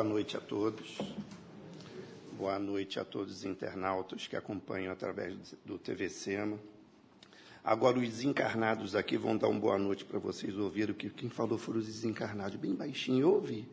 Boa 0.00 0.08
noite 0.08 0.34
a 0.34 0.40
todos. 0.40 0.96
Boa 2.32 2.58
noite 2.58 2.98
a 2.98 3.04
todos 3.04 3.34
os 3.34 3.44
internautas 3.44 4.26
que 4.26 4.34
acompanham 4.34 4.90
através 4.90 5.54
do 5.62 5.76
TV 5.76 6.08
Sema. 6.08 6.58
Agora, 7.62 7.98
os 7.98 8.08
desencarnados 8.08 8.96
aqui 8.96 9.18
vão 9.18 9.36
dar 9.36 9.48
uma 9.48 9.60
boa 9.60 9.78
noite 9.78 10.06
para 10.06 10.18
vocês 10.18 10.56
ouvirem 10.56 10.94
que 10.94 11.10
quem 11.10 11.28
falou 11.28 11.58
foram 11.58 11.80
os 11.80 11.86
desencarnados. 11.86 12.56
Bem 12.56 12.74
baixinho, 12.74 13.28
ouve. 13.28 13.68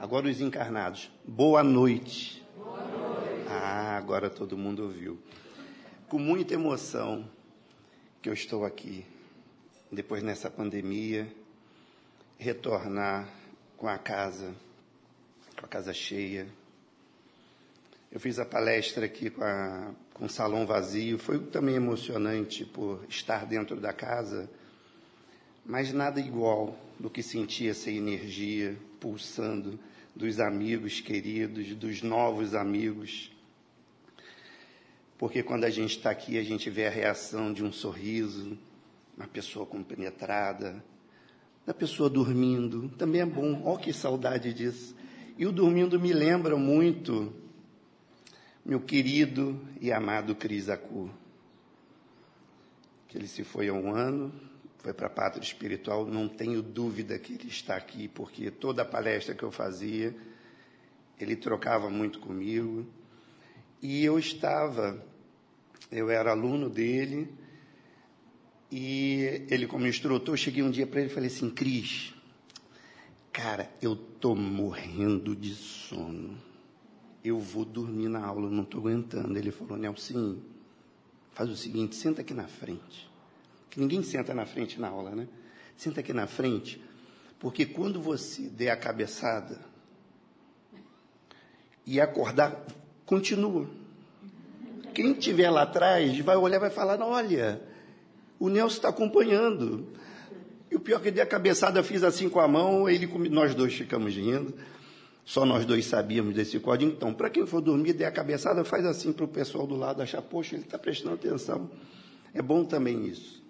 Agora, 0.00 0.30
os 0.30 0.40
encarnados. 0.40 1.10
Boa 1.26 1.62
noite. 1.62 2.42
Boa 2.56 2.80
noite. 2.80 3.46
Ah, 3.50 3.98
agora 3.98 4.30
todo 4.30 4.56
mundo 4.56 4.84
ouviu. 4.84 5.20
Com 6.08 6.18
muita 6.18 6.54
emoção 6.54 7.28
que 8.22 8.30
eu 8.30 8.32
estou 8.32 8.64
aqui, 8.64 9.04
depois 9.92 10.22
nessa 10.22 10.48
pandemia, 10.48 11.30
retornar 12.38 13.28
com 13.76 13.86
a 13.86 13.98
casa, 13.98 14.54
com 15.64 15.66
a 15.66 15.68
casa 15.68 15.94
cheia. 15.94 16.46
Eu 18.12 18.20
fiz 18.20 18.38
a 18.38 18.44
palestra 18.44 19.06
aqui 19.06 19.30
com, 19.30 19.42
a, 19.42 19.92
com 20.12 20.26
o 20.26 20.28
salão 20.28 20.66
vazio, 20.66 21.18
foi 21.18 21.38
também 21.38 21.74
emocionante 21.74 22.66
por 22.66 23.02
estar 23.08 23.46
dentro 23.46 23.80
da 23.80 23.92
casa, 23.92 24.48
mas 25.64 25.90
nada 25.92 26.20
igual 26.20 26.78
do 27.00 27.08
que 27.08 27.22
sentir 27.22 27.70
essa 27.70 27.90
energia 27.90 28.76
pulsando 29.00 29.80
dos 30.14 30.38
amigos 30.38 31.00
queridos, 31.00 31.74
dos 31.74 32.02
novos 32.02 32.54
amigos. 32.54 33.32
Porque 35.16 35.42
quando 35.42 35.64
a 35.64 35.70
gente 35.70 35.96
está 35.96 36.10
aqui, 36.10 36.38
a 36.38 36.44
gente 36.44 36.68
vê 36.68 36.86
a 36.86 36.90
reação 36.90 37.52
de 37.52 37.64
um 37.64 37.72
sorriso, 37.72 38.58
uma 39.16 39.26
pessoa 39.26 39.64
compenetrada, 39.64 40.84
da 41.64 41.72
pessoa 41.72 42.10
dormindo, 42.10 42.90
também 42.98 43.22
é 43.22 43.26
bom. 43.26 43.62
Olha 43.64 43.78
que 43.78 43.94
saudade 43.94 44.52
disso. 44.52 44.94
E 45.36 45.46
o 45.46 45.50
dormindo 45.50 45.98
me 45.98 46.12
lembra 46.12 46.56
muito 46.56 47.32
meu 48.64 48.80
querido 48.80 49.60
e 49.80 49.92
amado 49.92 50.36
Cris 50.36 50.68
Acu, 50.68 51.10
que 53.08 53.18
ele 53.18 53.26
se 53.26 53.42
foi 53.42 53.68
há 53.68 53.72
um 53.72 53.92
ano, 53.92 54.32
foi 54.78 54.92
para 54.94 55.08
a 55.08 55.10
pátria 55.10 55.42
espiritual, 55.42 56.06
não 56.06 56.28
tenho 56.28 56.62
dúvida 56.62 57.18
que 57.18 57.32
ele 57.32 57.48
está 57.48 57.74
aqui, 57.74 58.06
porque 58.06 58.48
toda 58.48 58.82
a 58.82 58.84
palestra 58.84 59.34
que 59.34 59.42
eu 59.42 59.50
fazia, 59.50 60.14
ele 61.18 61.34
trocava 61.34 61.90
muito 61.90 62.20
comigo, 62.20 62.86
e 63.82 64.04
eu 64.04 64.18
estava, 64.18 65.04
eu 65.90 66.10
era 66.10 66.30
aluno 66.30 66.70
dele, 66.70 67.28
e 68.70 69.44
ele, 69.50 69.66
como 69.66 69.86
instrutor, 69.86 70.36
cheguei 70.36 70.62
um 70.62 70.70
dia 70.70 70.86
para 70.86 71.00
ele 71.00 71.10
e 71.10 71.12
falei 71.12 71.28
assim: 71.28 71.50
Cris, 71.50 72.13
cara, 73.34 73.68
eu 73.82 73.96
tô 73.96 74.32
morrendo 74.36 75.34
de 75.34 75.52
sono. 75.56 76.38
Eu 77.22 77.40
vou 77.40 77.64
dormir 77.64 78.08
na 78.08 78.24
aula, 78.24 78.48
não 78.48 78.62
estou 78.62 78.80
aguentando. 78.80 79.36
Ele 79.36 79.50
falou: 79.50 79.76
Nelson, 79.76 80.38
faz 81.32 81.50
o 81.50 81.56
seguinte, 81.56 81.96
senta 81.96 82.20
aqui 82.20 82.32
na 82.32 82.46
frente. 82.46 83.10
Que 83.68 83.80
ninguém 83.80 84.04
senta 84.04 84.32
na 84.32 84.46
frente 84.46 84.80
na 84.80 84.88
aula, 84.88 85.10
né? 85.10 85.26
Senta 85.76 85.98
aqui 85.98 86.12
na 86.12 86.28
frente, 86.28 86.80
porque 87.40 87.66
quando 87.66 88.00
você 88.00 88.42
der 88.42 88.70
a 88.70 88.76
cabeçada 88.76 89.60
e 91.84 92.00
acordar, 92.00 92.64
continua. 93.04 93.68
Quem 94.94 95.10
estiver 95.10 95.50
lá 95.50 95.62
atrás 95.62 96.16
vai 96.20 96.36
olhar 96.36 96.60
vai 96.60 96.70
falar: 96.70 97.00
olha 97.00 97.60
o 98.38 98.48
Nelson 98.48 98.76
está 98.76 98.88
acompanhando. 98.90 99.88
E 100.74 100.76
o 100.76 100.80
pior 100.80 100.98
é 100.98 101.04
que 101.04 101.10
dei 101.12 101.22
a 101.22 101.26
cabeçada, 101.26 101.84
fiz 101.84 102.02
assim 102.02 102.28
com 102.28 102.40
a 102.40 102.48
mão, 102.48 102.88
ele, 102.88 103.06
nós 103.28 103.54
dois 103.54 103.72
ficamos 103.72 104.12
rindo. 104.12 104.52
Só 105.24 105.46
nós 105.46 105.64
dois 105.64 105.86
sabíamos 105.86 106.34
desse 106.34 106.58
código. 106.58 106.90
Então, 106.90 107.14
para 107.14 107.30
quem 107.30 107.46
for 107.46 107.60
dormir, 107.60 107.92
dê 107.92 108.04
a 108.04 108.10
cabeçada, 108.10 108.64
faz 108.64 108.84
assim 108.84 109.12
para 109.12 109.24
o 109.24 109.28
pessoal 109.28 109.68
do 109.68 109.76
lado 109.76 110.02
achar, 110.02 110.20
poxa, 110.20 110.56
ele 110.56 110.64
está 110.64 110.76
prestando 110.76 111.14
atenção. 111.14 111.70
É 112.34 112.42
bom 112.42 112.64
também 112.64 113.06
isso. 113.06 113.40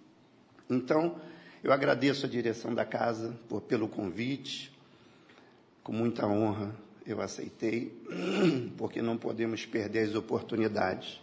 Então, 0.68 1.16
eu 1.62 1.72
agradeço 1.72 2.26
a 2.26 2.28
direção 2.28 2.74
da 2.74 2.84
casa 2.84 3.34
por, 3.48 3.62
pelo 3.62 3.88
convite. 3.88 4.70
Com 5.82 5.94
muita 5.94 6.26
honra 6.26 6.76
eu 7.06 7.22
aceitei, 7.22 7.98
porque 8.76 9.00
não 9.00 9.16
podemos 9.16 9.64
perder 9.64 10.10
as 10.10 10.14
oportunidades. 10.14 11.18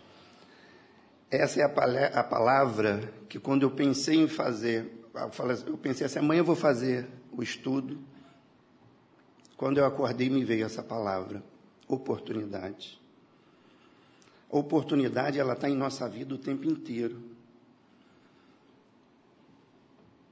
Essa 1.29 1.61
é 1.61 1.63
a 1.63 2.23
palavra 2.23 3.13
que, 3.29 3.39
quando 3.39 3.61
eu 3.61 3.69
pensei 3.69 4.15
em 4.15 4.27
fazer, 4.27 5.00
eu 5.67 5.77
pensei 5.77 6.05
assim: 6.05 6.19
amanhã 6.19 6.39
eu 6.39 6.45
vou 6.45 6.55
fazer 6.55 7.07
o 7.31 7.41
estudo. 7.41 7.99
Quando 9.57 9.77
eu 9.77 9.85
acordei, 9.85 10.29
me 10.29 10.43
veio 10.43 10.65
essa 10.65 10.81
palavra: 10.81 11.43
oportunidade. 11.87 12.99
A 14.51 14.57
oportunidade, 14.57 15.39
ela 15.39 15.53
está 15.53 15.69
em 15.69 15.75
nossa 15.75 16.07
vida 16.09 16.35
o 16.35 16.37
tempo 16.37 16.65
inteiro. 16.65 17.21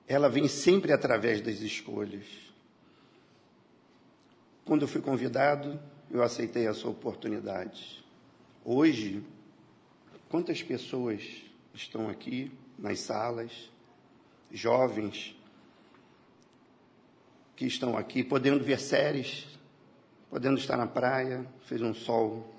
Ela 0.08 0.28
vem 0.28 0.48
sempre 0.48 0.92
através 0.92 1.42
das 1.42 1.62
escolhas. 1.62 2.26
Quando 4.66 4.82
eu 4.82 4.88
fui 4.88 5.02
convidado, 5.02 5.80
eu 6.10 6.22
aceitei 6.22 6.68
essa 6.68 6.88
oportunidade. 6.88 8.04
Hoje, 8.66 9.24
Quantas 10.30 10.62
pessoas 10.62 11.24
estão 11.74 12.08
aqui 12.08 12.52
nas 12.78 13.00
salas, 13.00 13.52
jovens, 14.52 15.36
que 17.56 17.66
estão 17.66 17.98
aqui 17.98 18.24
podendo 18.24 18.64
ver 18.64 18.80
séries, 18.80 19.48
podendo 20.30 20.58
estar 20.58 20.78
na 20.78 20.88
praia, 20.88 21.46
fez 21.66 21.82
um 21.82 21.94
sol 21.94 22.56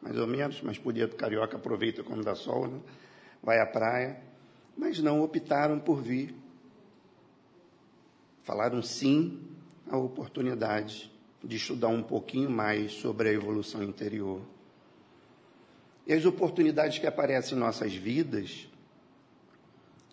mais 0.00 0.16
ou 0.18 0.26
menos, 0.26 0.60
mas 0.62 0.78
podia, 0.78 1.08
carioca 1.08 1.56
aproveita 1.56 2.04
quando 2.04 2.22
dá 2.22 2.34
sol, 2.34 2.68
né? 2.68 2.80
vai 3.42 3.58
à 3.58 3.66
praia, 3.66 4.20
mas 4.76 5.00
não 5.00 5.22
optaram 5.22 5.80
por 5.80 6.00
vir. 6.00 6.34
Falaram 8.44 8.82
sim 8.82 9.42
à 9.88 9.96
oportunidade 9.96 11.10
de 11.42 11.56
estudar 11.56 11.88
um 11.88 12.02
pouquinho 12.02 12.50
mais 12.50 12.92
sobre 12.92 13.30
a 13.30 13.32
evolução 13.32 13.82
interior. 13.82 14.42
E 16.06 16.12
as 16.12 16.24
oportunidades 16.24 16.98
que 16.98 17.06
aparecem 17.06 17.56
em 17.56 17.60
nossas 17.60 17.92
vidas 17.92 18.68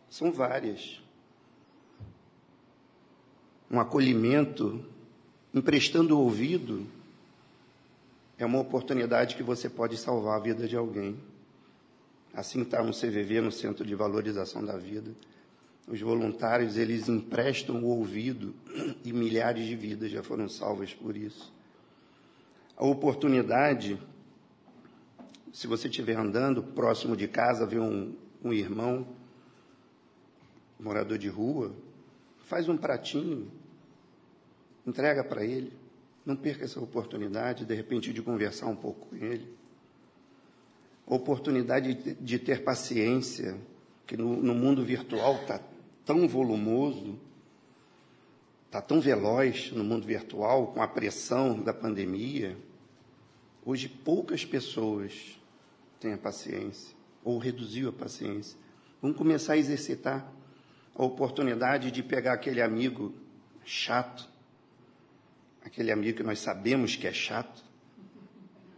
são 0.09 0.31
várias. 0.31 1.02
Um 3.73 3.79
acolhimento, 3.79 4.85
emprestando 5.53 6.17
o 6.17 6.21
ouvido, 6.21 6.85
é 8.37 8.45
uma 8.45 8.59
oportunidade 8.59 9.35
que 9.35 9.41
você 9.41 9.67
pode 9.67 9.97
salvar 9.97 10.37
a 10.37 10.43
vida 10.43 10.67
de 10.67 10.77
alguém. 10.77 11.17
Assim 12.33 12.61
está 12.61 12.83
no 12.83 12.93
CVV, 12.93 13.41
no 13.41 13.51
Centro 13.51 13.83
de 13.85 13.95
Valorização 13.95 14.63
da 14.63 14.77
Vida. 14.77 15.11
Os 15.87 15.99
voluntários, 15.99 16.77
eles 16.77 17.09
emprestam 17.09 17.83
o 17.83 17.87
ouvido 17.87 18.53
e 19.03 19.11
milhares 19.11 19.65
de 19.65 19.75
vidas 19.75 20.11
já 20.11 20.21
foram 20.21 20.47
salvas 20.47 20.93
por 20.93 21.17
isso. 21.17 21.51
A 22.77 22.85
oportunidade 22.85 23.99
se 25.53 25.67
você 25.67 25.87
estiver 25.87 26.17
andando 26.17 26.63
próximo 26.63 27.15
de 27.15 27.27
casa, 27.27 27.63
vê 27.63 27.79
um, 27.79 28.15
um 28.43 28.51
irmão, 28.51 29.07
morador 30.79 31.19
de 31.19 31.29
rua, 31.29 31.71
faz 32.45 32.67
um 32.67 32.75
pratinho, 32.75 33.51
entrega 34.85 35.23
para 35.23 35.43
ele. 35.43 35.73
Não 36.25 36.35
perca 36.35 36.63
essa 36.63 36.79
oportunidade, 36.79 37.65
de 37.65 37.73
repente, 37.73 38.13
de 38.13 38.21
conversar 38.21 38.67
um 38.67 38.75
pouco 38.75 39.07
com 39.07 39.15
ele. 39.15 39.53
Oportunidade 41.05 42.15
de, 42.15 42.39
ter 42.39 42.63
paciência, 42.63 43.57
que 44.07 44.15
no, 44.15 44.37
no 44.41 44.55
mundo 44.55 44.85
virtual 44.85 45.41
está 45.41 45.59
tão 46.05 46.27
volumoso, 46.27 47.19
está 48.67 48.81
tão 48.81 49.01
veloz 49.01 49.71
no 49.71 49.83
mundo 49.83 50.07
virtual, 50.07 50.67
com 50.67 50.81
a 50.81 50.87
pressão 50.87 51.59
da 51.59 51.73
pandemia. 51.73 52.57
Hoje, 53.65 53.89
poucas 53.89 54.45
pessoas 54.45 55.37
tenha 55.99 56.17
paciência, 56.17 56.95
ou 57.23 57.37
reduziu 57.37 57.89
a 57.89 57.93
paciência. 57.93 58.57
Vamos 59.01 59.17
começar 59.17 59.53
a 59.53 59.57
exercitar 59.57 60.25
a 60.95 61.03
oportunidade 61.03 61.91
de 61.91 62.01
pegar 62.01 62.33
aquele 62.33 62.61
amigo 62.61 63.13
chato, 63.65 64.29
aquele 65.63 65.91
amigo 65.91 66.17
que 66.17 66.23
nós 66.23 66.39
sabemos 66.39 66.95
que 66.95 67.07
é 67.07 67.13
chato. 67.13 67.63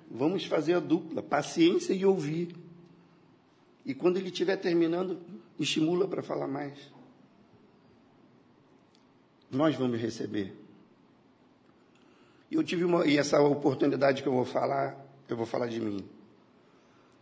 Vamos 0.09 0.45
fazer 0.45 0.73
a 0.73 0.79
dupla, 0.79 1.21
paciência 1.21 1.93
e 1.93 2.05
ouvir. 2.05 2.55
E 3.85 3.93
quando 3.93 4.17
ele 4.17 4.29
estiver 4.29 4.55
terminando, 4.57 5.19
estimula 5.59 6.07
para 6.07 6.21
falar 6.21 6.47
mais. 6.47 6.77
Nós 9.51 9.75
vamos 9.75 9.99
receber. 9.99 10.55
Eu 12.51 12.63
tive 12.63 12.83
uma, 12.83 13.05
e 13.05 13.17
essa 13.17 13.41
oportunidade 13.41 14.21
que 14.21 14.27
eu 14.27 14.33
vou 14.33 14.45
falar, 14.45 14.97
eu 15.27 15.35
vou 15.35 15.45
falar 15.45 15.67
de 15.67 15.81
mim. 15.81 16.07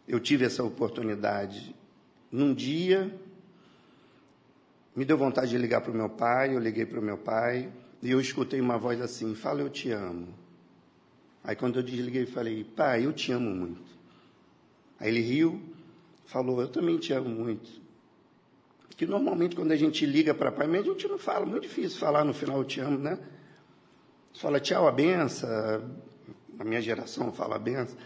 Eu 0.07 0.19
tive 0.19 0.45
essa 0.45 0.63
oportunidade. 0.63 1.75
Num 2.31 2.54
dia, 2.54 3.18
me 4.95 5.06
deu 5.06 5.18
vontade 5.18 5.50
de 5.50 5.57
ligar 5.57 5.81
para 5.81 5.92
o 5.92 5.95
meu 5.95 6.10
pai, 6.10 6.56
eu 6.56 6.60
liguei 6.60 6.86
para 6.86 7.00
o 7.00 7.04
meu 7.04 7.18
pai, 7.18 7.71
e 8.04 8.12
eu 8.12 8.20
escutei 8.20 8.60
uma 8.60 8.78
voz 8.78 9.02
assim: 9.02 9.34
Fala, 9.34 9.62
eu 9.62 9.70
te 9.70 9.90
amo. 9.90 10.28
Aí 11.42 11.56
quando 11.56 11.78
eu 11.78 11.84
desliguei, 11.84 12.26
falei, 12.26 12.64
pai, 12.64 13.06
eu 13.06 13.14
te 13.14 13.32
amo 13.32 13.50
muito. 13.50 13.82
Aí 15.00 15.10
ele 15.10 15.22
riu, 15.22 15.62
falou, 16.26 16.62
eu 16.62 16.68
também 16.68 16.98
te 16.98 17.12
amo 17.12 17.30
muito. 17.30 17.82
Que 18.96 19.06
normalmente 19.06 19.56
quando 19.56 19.72
a 19.72 19.76
gente 19.76 20.06
liga 20.06 20.34
para 20.34 20.52
pai, 20.52 20.68
a 20.68 20.82
gente 20.82 21.08
não 21.08 21.18
fala, 21.18 21.46
muito 21.46 21.64
difícil 21.64 21.98
falar 21.98 22.24
no 22.24 22.34
final 22.34 22.60
eu 22.60 22.64
te 22.64 22.80
amo, 22.80 22.98
né? 22.98 23.20
Você 24.34 24.42
fala 24.42 24.60
tchau, 24.60 24.88
a 24.88 24.92
benção, 24.92 25.50
a 26.60 26.64
minha 26.64 26.82
geração 26.82 27.32
fala 27.32 27.56
a 27.56 27.60
benção. 27.60 27.98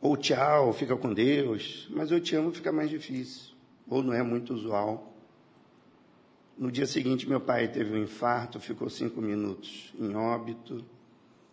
Ou 0.00 0.16
tchau, 0.16 0.72
fica 0.72 0.96
com 0.96 1.12
Deus, 1.12 1.88
mas 1.90 2.10
eu 2.10 2.20
te 2.20 2.34
amo 2.36 2.52
fica 2.52 2.72
mais 2.72 2.90
difícil, 2.90 3.54
ou 3.88 4.02
não 4.02 4.12
é 4.12 4.22
muito 4.22 4.54
usual. 4.54 5.15
No 6.56 6.72
dia 6.72 6.86
seguinte, 6.86 7.28
meu 7.28 7.40
pai 7.40 7.68
teve 7.68 7.92
um 7.92 8.02
infarto, 8.02 8.58
ficou 8.58 8.88
cinco 8.88 9.20
minutos 9.20 9.92
em 9.98 10.14
óbito. 10.14 10.82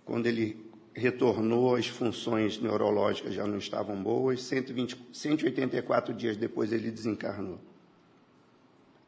Quando 0.06 0.28
ele 0.28 0.66
retornou, 0.94 1.76
as 1.76 1.88
funções 1.88 2.58
neurológicas 2.58 3.34
já 3.34 3.46
não 3.46 3.58
estavam 3.58 4.02
boas. 4.02 4.42
120, 4.44 4.98
184 5.12 6.14
dias 6.14 6.38
depois, 6.38 6.72
ele 6.72 6.90
desencarnou. 6.90 7.60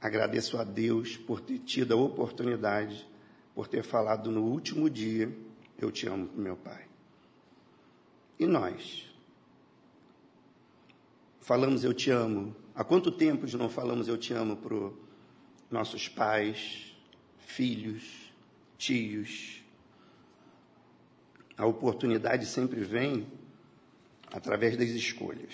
Agradeço 0.02 0.58
a 0.58 0.66
Deus 0.66 1.16
por 1.16 1.40
ter 1.40 1.60
tido 1.60 1.94
a 1.94 1.98
oportunidade, 1.98 3.08
por 3.56 3.66
ter 3.66 3.82
falado 3.82 4.30
no 4.30 4.44
último 4.44 4.90
dia: 4.90 5.34
Eu 5.80 5.92
te 5.92 6.08
amo, 6.08 6.30
meu 6.36 6.58
pai. 6.58 6.84
E 8.38 8.46
nós? 8.46 9.10
Falamos 11.40 11.86
eu 11.86 11.94
te 11.94 12.12
amo. 12.12 12.54
Há 12.76 12.84
quanto 12.84 13.10
tempo 13.10 13.46
não 13.58 13.70
falamos 13.70 14.10
eu 14.10 14.18
te 14.18 14.34
amo 14.34 14.58
para 14.58 14.76
nossos 15.76 16.08
pais, 16.08 16.96
filhos, 17.40 18.04
tios? 18.78 19.62
A 21.58 21.66
oportunidade 21.66 22.46
sempre 22.46 22.80
vem 22.82 23.28
através 24.32 24.78
das 24.78 24.90
escolhas. 24.90 25.54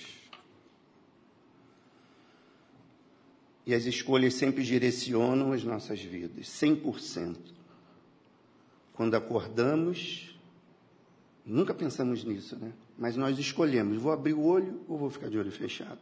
E 3.65 3.73
as 3.73 3.85
escolhas 3.85 4.33
sempre 4.35 4.63
direcionam 4.63 5.51
as 5.51 5.63
nossas 5.63 6.01
vidas, 6.01 6.47
100%. 6.47 7.38
Quando 8.94 9.15
acordamos, 9.15 10.35
nunca 11.45 11.74
pensamos 11.74 12.24
nisso, 12.24 12.57
né? 12.57 12.74
Mas 12.97 13.15
nós 13.15 13.38
escolhemos: 13.38 13.97
vou 13.97 14.12
abrir 14.12 14.33
o 14.33 14.44
olho 14.44 14.81
ou 14.88 14.97
vou 14.97 15.09
ficar 15.09 15.29
de 15.29 15.38
olho 15.38 15.51
fechado? 15.51 16.00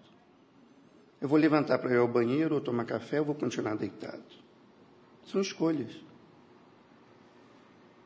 Eu 1.21 1.27
vou 1.27 1.37
levantar 1.37 1.77
para 1.79 1.93
ir 1.93 1.97
ao 1.97 2.07
banheiro 2.07 2.55
ou 2.55 2.61
tomar 2.61 2.85
café 2.85 3.19
ou 3.19 3.25
vou 3.25 3.35
continuar 3.35 3.75
deitado? 3.75 4.23
São 5.25 5.41
escolhas. 5.41 5.91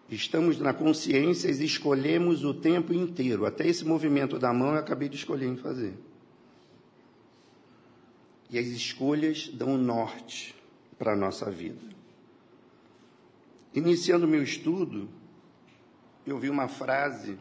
Estamos 0.09 0.59
na 0.59 0.73
consciência 0.73 1.49
e 1.49 1.65
escolhemos 1.65 2.43
o 2.43 2.53
tempo 2.53 2.93
inteiro. 2.93 3.45
Até 3.45 3.67
esse 3.67 3.85
movimento 3.85 4.37
da 4.37 4.51
mão 4.51 4.73
eu 4.73 4.79
acabei 4.79 5.07
de 5.07 5.15
escolher 5.15 5.47
em 5.47 5.57
fazer. 5.57 5.93
E 8.49 8.59
as 8.59 8.67
escolhas 8.67 9.47
dão 9.47 9.77
norte 9.77 10.55
para 10.97 11.13
a 11.13 11.15
nossa 11.15 11.49
vida. 11.49 11.81
Iniciando 13.73 14.27
meu 14.27 14.43
estudo, 14.43 15.09
eu 16.25 16.37
vi 16.37 16.49
uma 16.49 16.67
frase, 16.67 17.39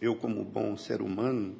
eu 0.00 0.16
como 0.16 0.42
bom 0.42 0.76
ser 0.76 1.02
humano, 1.02 1.54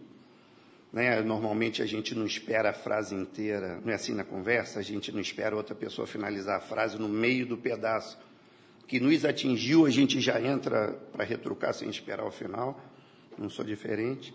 né, 0.92 1.20
normalmente 1.20 1.82
a 1.82 1.86
gente 1.86 2.14
não 2.14 2.24
espera 2.24 2.70
a 2.70 2.72
frase 2.72 3.14
inteira, 3.14 3.80
não 3.84 3.92
é 3.92 3.94
assim 3.94 4.14
na 4.14 4.24
conversa, 4.24 4.78
a 4.78 4.82
gente 4.82 5.12
não 5.12 5.20
espera 5.20 5.54
outra 5.54 5.74
pessoa 5.74 6.06
finalizar 6.06 6.56
a 6.56 6.60
frase 6.60 6.98
no 6.98 7.08
meio 7.08 7.46
do 7.46 7.56
pedaço 7.56 8.18
que 8.86 8.98
nos 8.98 9.24
atingiu, 9.24 9.84
a 9.84 9.90
gente 9.90 10.18
já 10.18 10.40
entra 10.40 10.92
para 11.12 11.22
retrucar 11.22 11.74
sem 11.74 11.90
esperar 11.90 12.26
o 12.26 12.30
final, 12.30 12.80
não 13.36 13.50
sou 13.50 13.64
diferente. 13.64 14.34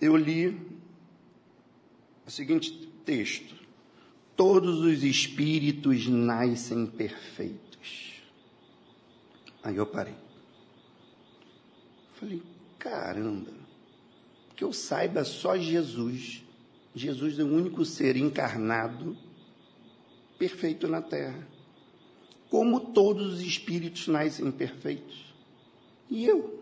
Eu 0.00 0.16
li 0.16 0.58
o 2.26 2.30
seguinte 2.30 2.72
texto: 3.04 3.54
Todos 4.34 4.80
os 4.80 5.04
espíritos 5.04 6.08
nascem 6.08 6.86
perfeitos. 6.86 8.22
Aí 9.62 9.76
eu 9.76 9.84
parei. 9.84 10.14
Falei, 12.14 12.42
caramba, 12.78 13.50
que 14.58 14.64
eu 14.64 14.72
saiba 14.72 15.22
só 15.22 15.56
Jesus. 15.56 16.44
Jesus 16.92 17.38
é 17.38 17.44
o 17.44 17.46
único 17.46 17.84
ser 17.84 18.16
encarnado 18.16 19.16
perfeito 20.36 20.88
na 20.88 21.00
terra 21.00 21.46
como 22.50 22.80
todos 22.80 23.34
os 23.34 23.40
espíritos 23.42 24.08
nascem 24.08 24.50
perfeitos. 24.50 25.34
E 26.10 26.26
eu? 26.26 26.58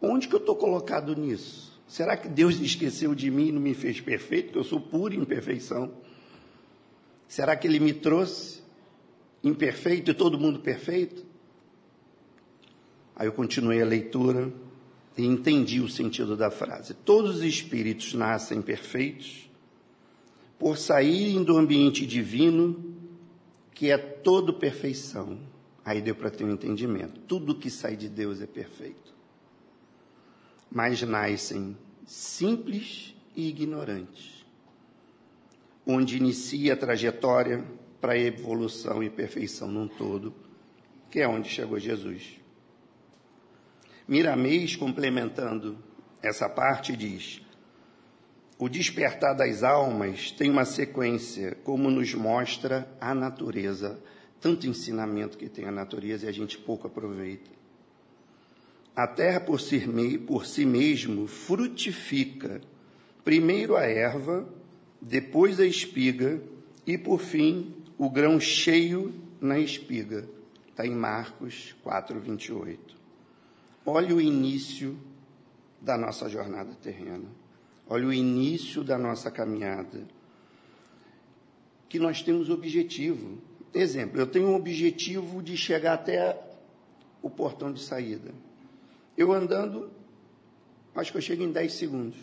Onde 0.00 0.28
que 0.28 0.34
eu 0.34 0.38
estou 0.38 0.54
colocado 0.54 1.16
nisso? 1.16 1.76
Será 1.88 2.16
que 2.16 2.28
Deus 2.28 2.54
esqueceu 2.60 3.14
de 3.14 3.30
mim 3.30 3.48
e 3.48 3.52
não 3.52 3.60
me 3.60 3.74
fez 3.74 4.00
perfeito? 4.00 4.52
Que 4.52 4.58
eu 4.58 4.64
sou 4.64 4.80
pura 4.80 5.14
imperfeição. 5.14 5.92
Será 7.26 7.56
que 7.56 7.66
Ele 7.66 7.80
me 7.80 7.92
trouxe 7.92 8.62
imperfeito 9.42 10.10
e 10.10 10.14
todo 10.14 10.38
mundo 10.38 10.60
perfeito? 10.60 11.26
Aí 13.16 13.26
eu 13.26 13.32
continuei 13.32 13.82
a 13.82 13.86
leitura 13.86 14.52
e 15.18 15.26
entendi 15.26 15.80
o 15.80 15.88
sentido 15.88 16.36
da 16.36 16.48
frase. 16.48 16.94
Todos 16.94 17.38
os 17.38 17.42
espíritos 17.42 18.14
nascem 18.14 18.62
perfeitos 18.62 19.50
por 20.56 20.78
saírem 20.78 21.42
do 21.42 21.58
ambiente 21.58 22.06
divino 22.06 22.94
que 23.74 23.90
é 23.90 23.98
todo 23.98 24.54
perfeição. 24.54 25.40
Aí 25.84 26.00
deu 26.00 26.14
para 26.14 26.30
ter 26.30 26.44
um 26.44 26.52
entendimento. 26.52 27.20
Tudo 27.22 27.56
que 27.56 27.68
sai 27.68 27.96
de 27.96 28.08
Deus 28.08 28.40
é 28.40 28.46
perfeito. 28.46 29.12
Mas 30.70 31.02
nascem 31.02 31.76
simples 32.06 33.14
e 33.34 33.48
ignorantes, 33.48 34.44
onde 35.86 36.16
inicia 36.16 36.74
a 36.74 36.76
trajetória 36.76 37.64
para 38.00 38.12
a 38.12 38.18
evolução 38.18 39.02
e 39.02 39.10
perfeição 39.10 39.68
num 39.68 39.88
todo, 39.88 40.32
que 41.10 41.20
é 41.20 41.28
onde 41.28 41.48
chegou 41.48 41.78
Jesus. 41.78 42.38
Miramês, 44.08 44.74
complementando 44.74 45.76
essa 46.22 46.48
parte, 46.48 46.96
diz: 46.96 47.42
o 48.58 48.66
despertar 48.68 49.34
das 49.36 49.62
almas 49.62 50.32
tem 50.32 50.50
uma 50.50 50.64
sequência, 50.64 51.54
como 51.62 51.90
nos 51.90 52.14
mostra 52.14 52.90
a 52.98 53.14
natureza. 53.14 54.02
Tanto 54.40 54.66
ensinamento 54.66 55.36
que 55.36 55.48
tem 55.48 55.66
a 55.66 55.70
natureza 55.70 56.24
e 56.24 56.28
a 56.28 56.32
gente 56.32 56.56
pouco 56.56 56.86
aproveita. 56.86 57.50
A 58.96 59.06
terra 59.06 59.40
por 59.40 59.60
si, 59.60 59.78
por 60.26 60.46
si 60.46 60.64
mesmo 60.64 61.26
frutifica, 61.26 62.60
primeiro 63.22 63.76
a 63.76 63.84
erva, 63.84 64.48
depois 65.02 65.60
a 65.60 65.66
espiga 65.66 66.40
e, 66.86 66.96
por 66.96 67.20
fim, 67.20 67.76
o 67.98 68.08
grão 68.08 68.40
cheio 68.40 69.12
na 69.40 69.58
espiga. 69.58 70.28
Está 70.68 70.86
em 70.86 70.94
Marcos 70.94 71.76
4, 71.82 72.18
28. 72.18 72.97
Olha 73.90 74.14
o 74.14 74.20
início 74.20 74.98
da 75.80 75.96
nossa 75.96 76.28
jornada 76.28 76.74
terrena. 76.74 77.24
Olha 77.88 78.06
o 78.06 78.12
início 78.12 78.84
da 78.84 78.98
nossa 78.98 79.30
caminhada. 79.30 80.06
Que 81.88 81.98
nós 81.98 82.20
temos 82.20 82.50
objetivo. 82.50 83.38
Exemplo, 83.72 84.20
eu 84.20 84.26
tenho 84.26 84.48
um 84.48 84.54
objetivo 84.54 85.42
de 85.42 85.56
chegar 85.56 85.94
até 85.94 86.38
o 87.22 87.30
portão 87.30 87.72
de 87.72 87.80
saída. 87.80 88.30
Eu 89.16 89.32
andando, 89.32 89.90
acho 90.94 91.10
que 91.10 91.16
eu 91.16 91.22
chego 91.22 91.42
em 91.42 91.50
10 91.50 91.72
segundos. 91.72 92.18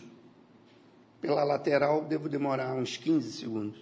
Pela 1.20 1.42
lateral, 1.42 2.04
devo 2.04 2.28
demorar 2.28 2.76
uns 2.76 2.96
15 2.96 3.32
segundos. 3.32 3.80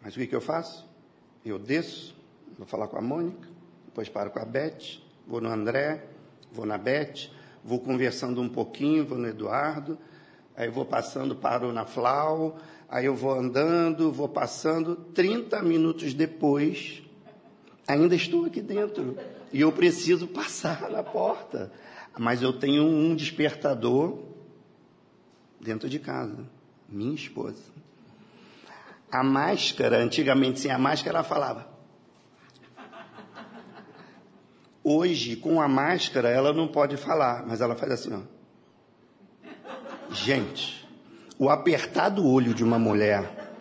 Mas 0.00 0.14
o 0.14 0.18
que, 0.18 0.28
que 0.28 0.34
eu 0.34 0.40
faço? 0.40 0.88
Eu 1.44 1.58
desço, 1.58 2.16
vou 2.56 2.66
falar 2.66 2.88
com 2.88 2.96
a 2.96 3.02
Mônica, 3.02 3.46
depois 3.84 4.08
paro 4.08 4.30
com 4.30 4.38
a 4.38 4.46
Beth, 4.46 5.11
vou 5.26 5.40
no 5.40 5.48
André, 5.48 6.04
vou 6.52 6.66
na 6.66 6.78
Beth, 6.78 7.30
vou 7.64 7.80
conversando 7.80 8.40
um 8.40 8.48
pouquinho, 8.48 9.04
vou 9.04 9.18
no 9.18 9.28
Eduardo, 9.28 9.98
aí 10.56 10.68
vou 10.68 10.84
passando, 10.84 11.34
paro 11.34 11.72
na 11.72 11.84
Flau, 11.84 12.58
aí 12.88 13.06
eu 13.06 13.14
vou 13.14 13.32
andando, 13.32 14.12
vou 14.12 14.28
passando, 14.28 14.96
30 14.96 15.62
minutos 15.62 16.14
depois, 16.14 17.02
ainda 17.86 18.14
estou 18.14 18.44
aqui 18.44 18.60
dentro. 18.60 19.16
E 19.52 19.60
eu 19.60 19.70
preciso 19.70 20.26
passar 20.26 20.90
na 20.90 21.02
porta. 21.02 21.70
Mas 22.18 22.42
eu 22.42 22.52
tenho 22.52 22.84
um 22.84 23.14
despertador 23.14 24.18
dentro 25.60 25.88
de 25.88 25.98
casa, 25.98 26.44
minha 26.88 27.14
esposa. 27.14 27.62
A 29.10 29.22
máscara, 29.22 29.98
antigamente 29.98 30.60
sem 30.60 30.70
a 30.70 30.78
máscara, 30.78 31.18
ela 31.18 31.24
falava: 31.24 31.66
Hoje, 34.94 35.36
com 35.36 35.58
a 35.58 35.66
máscara, 35.66 36.28
ela 36.28 36.52
não 36.52 36.68
pode 36.68 36.98
falar, 36.98 37.46
mas 37.46 37.62
ela 37.62 37.74
faz 37.74 37.92
assim, 37.92 38.12
ó. 38.12 38.20
Gente, 40.12 40.86
o 41.38 41.48
apertar 41.48 42.10
do 42.10 42.26
olho 42.28 42.52
de 42.52 42.62
uma 42.62 42.78
mulher 42.78 43.56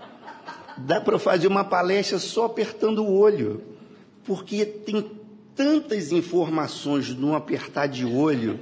dá 0.77 0.99
para 0.99 1.17
fazer 1.17 1.47
uma 1.47 1.63
palestra 1.63 2.19
só 2.19 2.45
apertando 2.45 3.01
o 3.01 3.17
olho, 3.17 3.63
porque 4.25 4.65
tem 4.65 5.09
tantas 5.55 6.11
informações 6.11 7.15
num 7.15 7.33
apertar 7.33 7.87
de 7.87 8.05
olho 8.05 8.59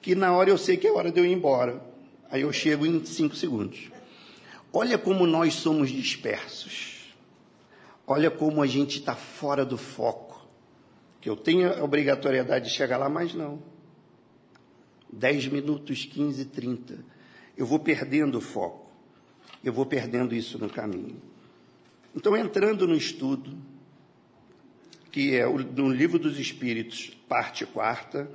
que 0.00 0.14
na 0.14 0.32
hora 0.32 0.50
eu 0.50 0.58
sei 0.58 0.76
que 0.76 0.86
é 0.86 0.92
hora 0.92 1.10
de 1.10 1.18
eu 1.18 1.26
ir 1.26 1.32
embora. 1.32 1.82
Aí 2.30 2.42
eu 2.42 2.52
chego 2.52 2.86
em 2.86 3.04
cinco 3.04 3.34
segundos. 3.34 3.90
Olha 4.72 4.96
como 4.96 5.26
nós 5.26 5.54
somos 5.54 5.90
dispersos. 5.90 7.12
Olha 8.06 8.30
como 8.30 8.62
a 8.62 8.68
gente 8.68 9.00
está 9.00 9.16
fora 9.16 9.64
do 9.64 9.76
foco. 9.76 10.31
Que 11.22 11.30
eu 11.30 11.36
tenho 11.36 11.72
a 11.72 11.82
obrigatoriedade 11.82 12.66
de 12.66 12.74
chegar 12.74 12.98
lá, 12.98 13.08
mas 13.08 13.32
não. 13.32 13.62
10 15.10 15.46
minutos, 15.46 16.04
15, 16.04 16.44
30. 16.46 16.98
Eu 17.56 17.64
vou 17.64 17.78
perdendo 17.78 18.38
o 18.38 18.40
foco. 18.40 18.90
Eu 19.62 19.72
vou 19.72 19.86
perdendo 19.86 20.34
isso 20.34 20.58
no 20.58 20.68
caminho. 20.68 21.22
Então, 22.14 22.36
entrando 22.36 22.86
no 22.86 22.94
estudo, 22.94 23.56
que 25.10 25.36
é 25.36 25.46
no 25.46 25.88
Livro 25.88 26.18
dos 26.18 26.38
Espíritos, 26.38 27.16
parte 27.28 27.64
quarta, 27.64 28.28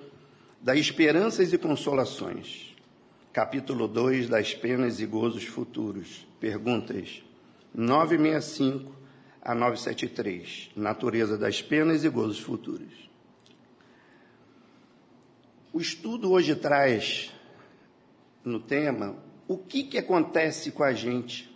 das 0.62 0.80
esperanças 0.80 1.52
e 1.52 1.58
consolações, 1.58 2.74
capítulo 3.34 3.88
2, 3.88 4.30
das 4.30 4.54
penas 4.54 5.00
e 5.00 5.06
gozos 5.06 5.44
futuros. 5.44 6.26
Perguntas 6.40 7.22
965 7.74 8.97
a 9.48 9.56
973, 9.56 10.72
natureza 10.76 11.38
das 11.38 11.62
penas 11.62 12.04
e 12.04 12.10
gozos 12.10 12.38
futuros. 12.38 13.10
O 15.72 15.80
estudo 15.80 16.34
hoje 16.34 16.54
traz 16.54 17.34
no 18.44 18.60
tema 18.60 19.16
o 19.48 19.58
que, 19.58 19.86
que 19.86 19.98
acontece 19.98 20.70
com 20.74 20.84
a 20.84 20.92
gente 20.92 21.50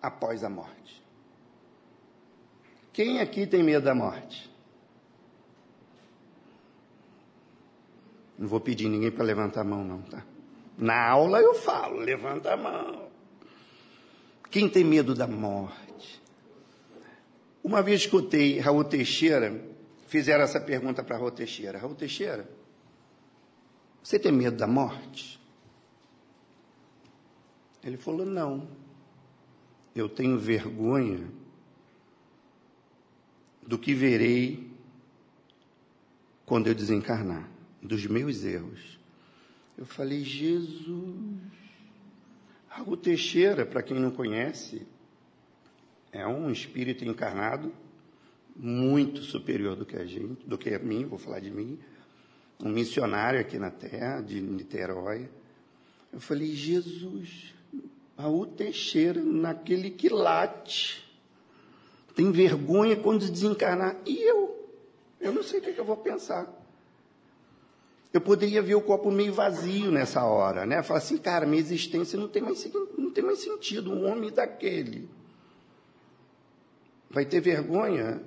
após 0.00 0.42
a 0.42 0.48
morte. 0.48 1.04
Quem 2.90 3.20
aqui 3.20 3.46
tem 3.46 3.62
medo 3.62 3.84
da 3.84 3.94
morte? 3.94 4.50
Não 8.38 8.48
vou 8.48 8.60
pedir 8.60 8.88
ninguém 8.88 9.10
para 9.10 9.24
levantar 9.24 9.60
a 9.60 9.64
mão, 9.64 9.84
não, 9.84 10.00
tá? 10.00 10.24
Na 10.78 11.06
aula 11.06 11.42
eu 11.42 11.52
falo, 11.54 11.98
levanta 11.98 12.54
a 12.54 12.56
mão. 12.56 13.10
Quem 14.50 14.70
tem 14.70 14.84
medo 14.84 15.14
da 15.14 15.26
morte? 15.26 15.86
Uma 17.66 17.82
vez 17.82 18.02
escutei 18.02 18.60
Raul 18.60 18.84
Teixeira, 18.84 19.60
fizeram 20.06 20.44
essa 20.44 20.60
pergunta 20.60 21.02
para 21.02 21.16
Raul 21.16 21.32
Teixeira. 21.32 21.76
Raul 21.76 21.96
Teixeira, 21.96 22.48
você 24.00 24.20
tem 24.20 24.30
medo 24.30 24.56
da 24.56 24.68
morte? 24.68 25.40
Ele 27.82 27.96
falou: 27.96 28.24
Não. 28.24 28.68
Eu 29.96 30.08
tenho 30.08 30.38
vergonha 30.38 31.28
do 33.66 33.76
que 33.76 33.94
verei 33.94 34.70
quando 36.44 36.68
eu 36.68 36.74
desencarnar, 36.74 37.50
dos 37.82 38.06
meus 38.06 38.44
erros. 38.44 38.96
Eu 39.76 39.86
falei: 39.86 40.22
Jesus. 40.22 41.40
Raul 42.68 42.96
Teixeira, 42.96 43.66
para 43.66 43.82
quem 43.82 43.98
não 43.98 44.12
conhece, 44.12 44.86
é 46.16 46.26
um 46.26 46.50
espírito 46.50 47.04
encarnado 47.04 47.72
muito 48.54 49.22
superior 49.22 49.76
do 49.76 49.84
que 49.84 49.96
a 49.96 50.04
gente, 50.04 50.46
do 50.46 50.56
que 50.56 50.70
a 50.70 50.78
mim, 50.78 51.04
vou 51.04 51.18
falar 51.18 51.40
de 51.40 51.50
mim 51.50 51.78
um 52.62 52.70
missionário 52.70 53.40
aqui 53.40 53.58
na 53.58 53.70
terra, 53.70 54.20
de 54.20 54.40
Niterói. 54.40 55.28
Eu 56.12 56.20
falei, 56.20 56.54
Jesus, 56.54 57.54
Raul 58.16 58.46
Teixeira, 58.46 59.22
naquele 59.22 59.90
quilate, 59.90 61.06
tem 62.14 62.32
vergonha 62.32 62.96
quando 62.96 63.30
desencarnar. 63.30 63.96
E 64.06 64.18
eu? 64.22 64.70
Eu 65.20 65.32
não 65.32 65.42
sei 65.42 65.60
o 65.60 65.62
que, 65.62 65.72
que 65.72 65.80
eu 65.80 65.84
vou 65.84 65.98
pensar. 65.98 66.50
Eu 68.12 68.20
poderia 68.22 68.62
ver 68.62 68.74
o 68.74 68.80
copo 68.80 69.10
meio 69.10 69.34
vazio 69.34 69.90
nessa 69.90 70.24
hora, 70.24 70.64
né? 70.64 70.82
Falar 70.82 71.00
assim, 71.00 71.18
cara, 71.18 71.44
minha 71.44 71.60
existência 71.60 72.18
não 72.18 72.28
tem 72.28 72.40
mais, 72.40 72.66
não 72.96 73.10
tem 73.10 73.22
mais 73.22 73.40
sentido. 73.40 73.92
Um 73.92 74.10
homem 74.10 74.30
daquele 74.30 75.06
vai 77.16 77.24
ter 77.24 77.40
vergonha, 77.40 78.20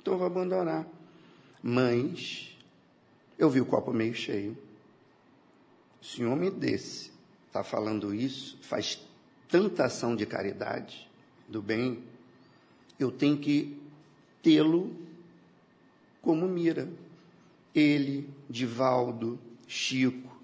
então 0.00 0.14
eu 0.14 0.18
vou 0.18 0.26
abandonar. 0.26 0.86
Mas 1.62 2.56
eu 3.38 3.50
vi 3.50 3.60
o 3.60 3.66
copo 3.66 3.92
meio 3.92 4.14
cheio. 4.14 4.56
Se 6.00 6.24
um 6.24 6.32
homem 6.32 6.50
desse 6.50 7.12
está 7.46 7.62
falando 7.62 8.14
isso, 8.14 8.56
faz 8.62 9.06
tanta 9.50 9.84
ação 9.84 10.16
de 10.16 10.24
caridade, 10.24 11.10
do 11.46 11.60
bem, 11.60 12.02
eu 12.98 13.10
tenho 13.10 13.36
que 13.36 13.78
tê-lo 14.42 14.90
como 16.22 16.48
mira. 16.48 16.88
Ele, 17.74 18.30
Divaldo, 18.48 19.38
Chico. 19.66 20.34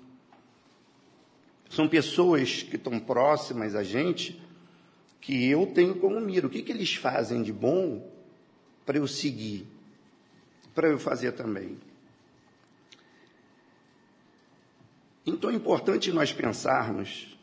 São 1.71 1.88
pessoas 1.88 2.62
que 2.62 2.76
estão 2.76 3.00
próximas 3.00 3.75
a 3.75 3.83
gente 3.83 4.44
que 5.25 5.49
eu 5.49 5.66
tenho 5.66 5.95
como 5.95 6.21
mira. 6.21 6.47
O 6.47 6.50
que, 6.50 6.62
que 6.62 6.71
eles 6.71 6.95
fazem 6.95 7.43
de 7.43 7.50
bom 7.50 8.07
para 8.85 8.99
eu 8.99 9.09
seguir? 9.09 9.66
Para 10.75 10.87
eu 10.88 10.99
fazer 10.99 11.33
também. 11.33 11.78
Então 15.26 15.49
é 15.49 15.54
importante 15.54 16.12
nós 16.12 16.31
pensarmos 16.31 17.38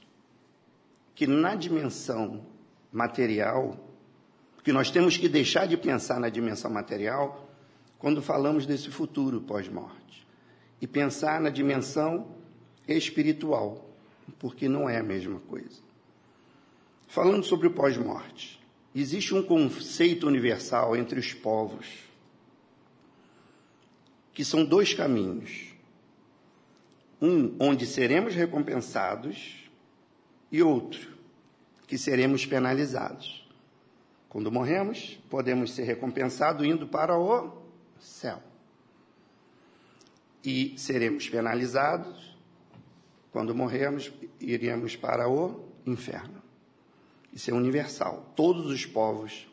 que 1.16 1.26
na 1.26 1.56
dimensão 1.56 2.46
material, 2.94 3.76
que 4.64 4.72
nós 4.72 4.92
temos 4.92 5.18
que 5.18 5.28
deixar 5.28 5.68
de 5.68 5.76
pensar 5.76 6.20
na 6.20 6.30
dimensão 6.30 6.70
material 6.70 7.50
quando 7.98 8.22
falamos 8.22 8.68
desse 8.68 8.92
futuro 8.92 9.42
pós-morte 9.42 10.28
e 10.80 10.86
pensar 10.86 11.42
na 11.42 11.50
dimensão 11.50 12.28
espiritual, 12.88 13.90
porque 14.38 14.70
não 14.70 14.88
é 14.88 15.00
a 15.00 15.04
mesma 15.04 15.40
coisa. 15.40 15.91
Falando 17.12 17.44
sobre 17.44 17.68
o 17.68 17.72
pós-morte, 17.72 18.58
existe 18.96 19.36
um 19.36 19.44
conceito 19.44 20.26
universal 20.26 20.96
entre 20.96 21.20
os 21.20 21.34
povos, 21.34 21.86
que 24.34 24.46
são 24.46 24.64
dois 24.64 24.94
caminhos 24.94 25.74
um 27.22 27.54
onde 27.60 27.86
seremos 27.86 28.34
recompensados 28.34 29.70
e 30.50 30.64
outro 30.64 31.18
que 31.86 31.98
seremos 31.98 32.46
penalizados. 32.46 33.46
Quando 34.30 34.50
morremos, 34.50 35.20
podemos 35.30 35.74
ser 35.74 35.84
recompensados 35.84 36.66
indo 36.66 36.88
para 36.88 37.20
o 37.20 37.62
céu. 38.00 38.42
E 40.46 40.76
seremos 40.78 41.28
penalizados 41.28 42.38
quando 43.34 43.54
morrermos, 43.54 44.14
iremos 44.40 44.96
para 44.96 45.28
o 45.28 45.66
inferno. 45.86 46.41
Isso 47.34 47.50
é 47.50 47.54
universal. 47.54 48.32
Todos 48.36 48.68
os 48.68 48.86
povos 48.86 49.48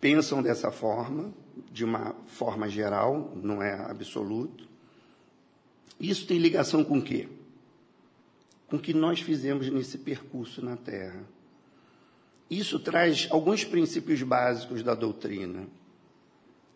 pensam 0.00 0.42
dessa 0.42 0.70
forma, 0.70 1.32
de 1.70 1.84
uma 1.84 2.14
forma 2.26 2.68
geral, 2.68 3.32
não 3.36 3.62
é 3.62 3.74
absoluto. 3.74 4.68
Isso 5.98 6.26
tem 6.26 6.38
ligação 6.38 6.82
com 6.82 6.98
o 6.98 7.02
quê? 7.02 7.28
Com 8.68 8.76
o 8.76 8.80
que 8.80 8.94
nós 8.94 9.20
fizemos 9.20 9.68
nesse 9.68 9.98
percurso 9.98 10.64
na 10.64 10.76
Terra. 10.76 11.22
Isso 12.48 12.80
traz 12.80 13.28
alguns 13.30 13.64
princípios 13.64 14.22
básicos 14.22 14.82
da 14.82 14.94
doutrina. 14.94 15.68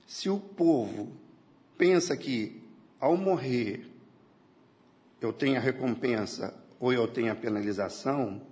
Se 0.06 0.28
o 0.28 0.38
povo 0.38 1.10
pensa 1.78 2.16
que, 2.16 2.62
ao 3.00 3.16
morrer, 3.16 3.86
eu 5.20 5.32
tenho 5.32 5.56
a 5.56 5.60
recompensa 5.60 6.54
ou 6.78 6.92
eu 6.92 7.08
tenho 7.08 7.32
a 7.32 7.34
penalização, 7.34 8.42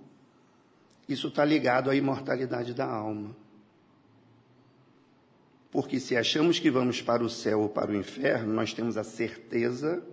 isso 1.07 1.27
está 1.27 1.43
ligado 1.43 1.89
à 1.89 1.95
imortalidade 1.95 2.73
da 2.73 2.85
alma. 2.85 3.35
Porque 5.71 5.99
se 5.99 6.15
achamos 6.15 6.59
que 6.59 6.69
vamos 6.69 7.01
para 7.01 7.23
o 7.23 7.29
céu 7.29 7.61
ou 7.61 7.69
para 7.69 7.91
o 7.91 7.95
inferno, 7.95 8.53
nós 8.53 8.73
temos 8.73 8.95
a 8.95 9.03
certeza 9.03 10.03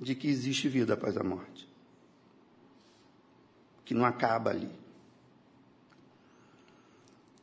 de 0.00 0.14
que 0.14 0.26
existe 0.26 0.68
vida 0.68 0.94
após 0.94 1.16
a 1.16 1.22
morte. 1.22 1.68
Que 3.84 3.92
não 3.92 4.04
acaba 4.04 4.50
ali. 4.50 4.70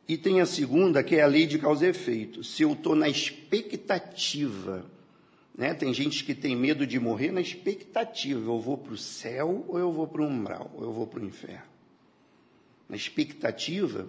E 0.08 0.16
tem 0.16 0.40
a 0.40 0.46
segunda, 0.46 1.04
que 1.04 1.16
é 1.16 1.22
a 1.22 1.26
lei 1.26 1.46
de 1.46 1.58
causa 1.58 1.86
e 1.86 1.90
efeito. 1.90 2.42
Se 2.42 2.62
eu 2.62 2.72
estou 2.72 2.96
na 2.96 3.08
expectativa, 3.08 4.84
né? 5.56 5.74
tem 5.74 5.92
gente 5.92 6.24
que 6.24 6.34
tem 6.34 6.56
medo 6.56 6.86
de 6.86 6.98
morrer 6.98 7.30
na 7.30 7.40
expectativa: 7.40 8.40
eu 8.40 8.58
vou 8.58 8.78
para 8.78 8.94
o 8.94 8.98
céu 8.98 9.64
ou 9.68 9.78
eu 9.78 9.92
vou 9.92 10.08
para 10.08 10.22
o 10.22 10.26
umbral, 10.26 10.70
ou 10.74 10.84
eu 10.84 10.92
vou 10.92 11.06
para 11.06 11.20
o 11.20 11.24
inferno. 11.24 11.77
Na 12.88 12.96
expectativa, 12.96 14.08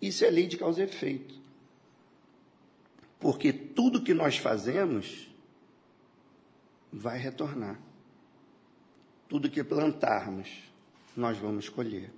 isso 0.00 0.24
é 0.24 0.30
lei 0.30 0.46
de 0.46 0.56
causa 0.56 0.80
e 0.80 0.84
efeito. 0.84 1.34
Porque 3.20 3.52
tudo 3.52 4.02
que 4.02 4.14
nós 4.14 4.36
fazemos 4.36 5.28
vai 6.92 7.18
retornar. 7.18 7.80
Tudo 9.28 9.50
que 9.50 9.62
plantarmos, 9.64 10.48
nós 11.16 11.36
vamos 11.38 11.68
colher, 11.68 12.10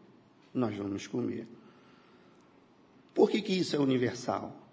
nós 0.52 0.76
vamos 0.76 1.06
comer. 1.06 1.46
Por 3.14 3.30
que, 3.30 3.40
que 3.40 3.52
isso 3.52 3.74
é 3.74 3.78
universal? 3.78 4.66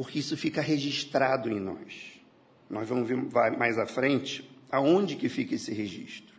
porque 0.00 0.18
isso 0.18 0.36
fica 0.36 0.62
registrado 0.62 1.50
em 1.50 1.60
nós. 1.60 2.20
Nós 2.68 2.88
vamos 2.88 3.08
ver 3.08 3.16
mais 3.58 3.76
à 3.78 3.86
frente 3.86 4.48
aonde 4.70 5.16
que 5.16 5.28
fica 5.28 5.54
esse 5.54 5.74
registro. 5.74 6.29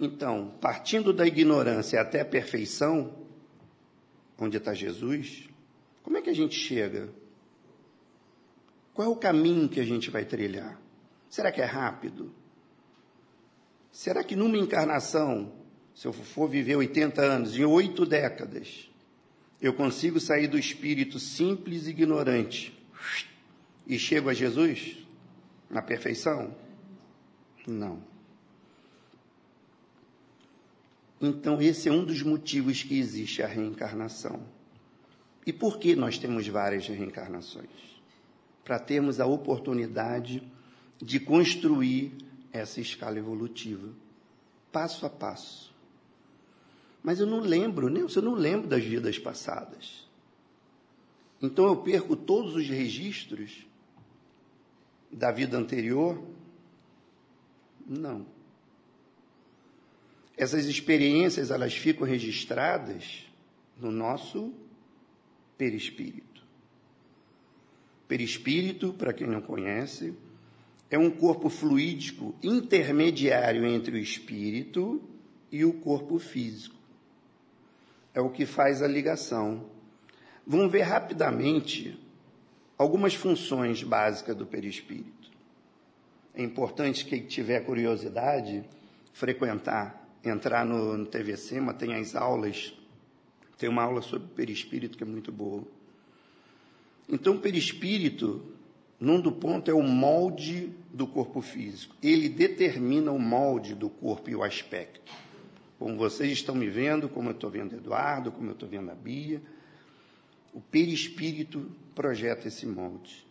Então, 0.00 0.54
partindo 0.60 1.12
da 1.12 1.26
ignorância 1.26 2.00
até 2.00 2.20
a 2.20 2.24
perfeição, 2.24 3.12
onde 4.38 4.56
está 4.56 4.72
Jesus, 4.72 5.48
como 6.02 6.16
é 6.16 6.22
que 6.22 6.30
a 6.30 6.34
gente 6.34 6.54
chega? 6.54 7.08
Qual 8.94 9.08
é 9.08 9.10
o 9.10 9.16
caminho 9.16 9.68
que 9.68 9.80
a 9.80 9.84
gente 9.84 10.10
vai 10.10 10.24
trilhar? 10.24 10.80
Será 11.28 11.52
que 11.52 11.60
é 11.60 11.64
rápido? 11.64 12.32
Será 13.90 14.22
que 14.22 14.36
numa 14.36 14.56
encarnação, 14.56 15.52
se 15.94 16.06
eu 16.06 16.12
for 16.12 16.48
viver 16.48 16.76
80 16.76 17.20
anos, 17.20 17.56
em 17.56 17.64
oito 17.64 18.06
décadas, 18.06 18.88
eu 19.60 19.74
consigo 19.74 20.20
sair 20.20 20.46
do 20.46 20.58
espírito 20.58 21.18
simples 21.18 21.86
e 21.86 21.90
ignorante 21.90 22.72
e 23.86 23.98
chego 23.98 24.28
a 24.28 24.34
Jesus 24.34 24.96
na 25.68 25.82
perfeição? 25.82 26.54
Não. 27.66 28.02
Então, 31.20 31.60
esse 31.60 31.88
é 31.88 31.92
um 31.92 32.04
dos 32.04 32.22
motivos 32.22 32.82
que 32.82 32.98
existe 32.98 33.42
a 33.42 33.46
reencarnação. 33.46 34.40
E 35.46 35.52
por 35.52 35.78
que 35.78 35.96
nós 35.96 36.18
temos 36.18 36.46
várias 36.46 36.86
reencarnações? 36.86 37.70
Para 38.64 38.78
termos 38.78 39.18
a 39.18 39.26
oportunidade 39.26 40.42
de 41.00 41.18
construir 41.18 42.12
essa 42.52 42.80
escala 42.80 43.18
evolutiva, 43.18 43.88
passo 44.70 45.06
a 45.06 45.10
passo. 45.10 45.74
Mas 47.02 47.20
eu 47.20 47.26
não 47.26 47.40
lembro, 47.40 47.88
nem 47.88 48.02
eu 48.02 48.22
não 48.22 48.34
lembro 48.34 48.68
das 48.68 48.84
vidas 48.84 49.18
passadas. 49.18 50.06
Então 51.40 51.66
eu 51.66 51.76
perco 51.76 52.16
todos 52.16 52.54
os 52.54 52.68
registros 52.68 53.66
da 55.10 55.30
vida 55.30 55.56
anterior? 55.56 56.22
Não. 57.86 58.26
Essas 60.38 60.66
experiências, 60.66 61.50
elas 61.50 61.74
ficam 61.74 62.06
registradas 62.06 63.26
no 63.76 63.90
nosso 63.90 64.54
perispírito. 65.58 66.44
Perispírito, 68.06 68.92
para 68.92 69.12
quem 69.12 69.26
não 69.26 69.40
conhece, 69.40 70.14
é 70.88 70.96
um 70.96 71.10
corpo 71.10 71.48
fluídico 71.50 72.36
intermediário 72.40 73.66
entre 73.66 73.96
o 73.96 73.98
espírito 73.98 75.02
e 75.50 75.64
o 75.64 75.72
corpo 75.72 76.20
físico. 76.20 76.76
É 78.14 78.20
o 78.20 78.30
que 78.30 78.46
faz 78.46 78.80
a 78.80 78.86
ligação. 78.86 79.66
Vamos 80.46 80.70
ver 80.70 80.82
rapidamente 80.82 81.98
algumas 82.78 83.12
funções 83.12 83.82
básicas 83.82 84.36
do 84.36 84.46
perispírito. 84.46 85.32
É 86.32 86.44
importante 86.44 87.04
que 87.04 87.20
tiver 87.22 87.64
curiosidade 87.64 88.64
frequentar 89.12 90.07
entrar 90.24 90.64
no, 90.64 90.96
no 90.96 91.06
TVC, 91.06 91.60
mas 91.60 91.76
tem 91.76 91.94
as 91.94 92.14
aulas, 92.14 92.74
tem 93.56 93.68
uma 93.68 93.82
aula 93.82 94.02
sobre 94.02 94.28
perispírito 94.28 94.96
que 94.96 95.04
é 95.04 95.06
muito 95.06 95.30
boa. 95.30 95.64
Então, 97.08 97.36
o 97.36 97.38
perispírito, 97.38 98.42
num 99.00 99.20
do 99.20 99.32
ponto, 99.32 99.70
é 99.70 99.74
o 99.74 99.82
molde 99.82 100.72
do 100.92 101.06
corpo 101.06 101.40
físico. 101.40 101.96
Ele 102.02 102.28
determina 102.28 103.10
o 103.10 103.18
molde 103.18 103.74
do 103.74 103.88
corpo 103.88 104.28
e 104.28 104.36
o 104.36 104.42
aspecto. 104.42 105.12
Como 105.78 105.96
vocês 105.96 106.32
estão 106.32 106.54
me 106.54 106.68
vendo, 106.68 107.08
como 107.08 107.30
eu 107.30 107.34
estou 107.34 107.48
vendo 107.48 107.76
Eduardo, 107.76 108.32
como 108.32 108.48
eu 108.48 108.52
estou 108.52 108.68
vendo 108.68 108.90
a 108.90 108.94
Bia, 108.94 109.40
o 110.52 110.60
perispírito 110.60 111.70
projeta 111.94 112.48
esse 112.48 112.66
molde. 112.66 113.24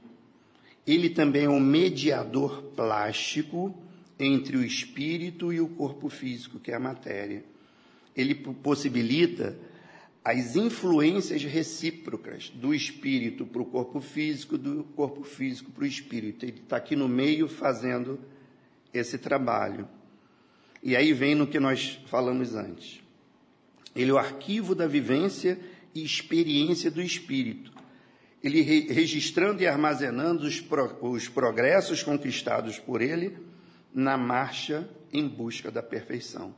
Ele 0.86 1.10
também 1.10 1.44
é 1.44 1.50
um 1.50 1.60
mediador 1.60 2.64
plástico 2.76 3.76
entre 4.20 4.58
o 4.58 4.64
espírito 4.64 5.54
e 5.54 5.60
o 5.62 5.68
corpo 5.68 6.10
físico, 6.10 6.60
que 6.60 6.72
é 6.72 6.76
a 6.76 6.80
matéria. 6.80 7.44
Ele 8.16 8.34
possibilita 8.36 9.58
as 10.24 10.56
influências 10.56 11.44
recíprocas 11.44 12.50
do 12.50 12.74
espírito 12.74 13.46
para 13.46 13.62
o 13.62 13.66
corpo 13.66 14.02
físico, 14.02 14.58
do 14.58 14.84
corpo 14.84 15.24
físico 15.24 15.72
para 15.72 15.84
o 15.84 15.88
espírito. 15.88 16.44
Ele 16.44 16.60
está 16.60 16.78
aqui 16.78 16.96
no 16.96 17.08
meio 17.08 17.48
fazendo 17.48 18.20
esse 18.94 19.18
trabalho. 19.18 19.88
E 20.82 20.96
aí 20.96 21.14
vem 21.14 21.36
no 21.36 21.48
que 21.48 21.60
nós 21.60 22.00
falamos 22.08 22.56
antes. 22.56 23.02
Ele 23.96 24.12
é 24.12 24.14
o 24.14 24.18
arquivo 24.18 24.76
da 24.76 24.88
vivência 24.88 25.60
e 25.94 26.04
experiência 26.04 26.92
do 26.92 27.02
espírito. 27.02 27.72
Ele 28.44 28.62
registrando 28.62 29.62
e 29.64 29.68
armazenando 29.68 30.46
os, 30.46 30.60
pro, 30.60 30.98
os 31.02 31.28
progressos 31.28 32.04
conquistados 32.04 32.78
por 32.78 33.02
ele 33.02 33.38
na 33.94 34.18
marcha 34.18 34.90
em 35.12 35.28
busca 35.28 35.72
da 35.72 35.82
perfeição. 35.82 36.56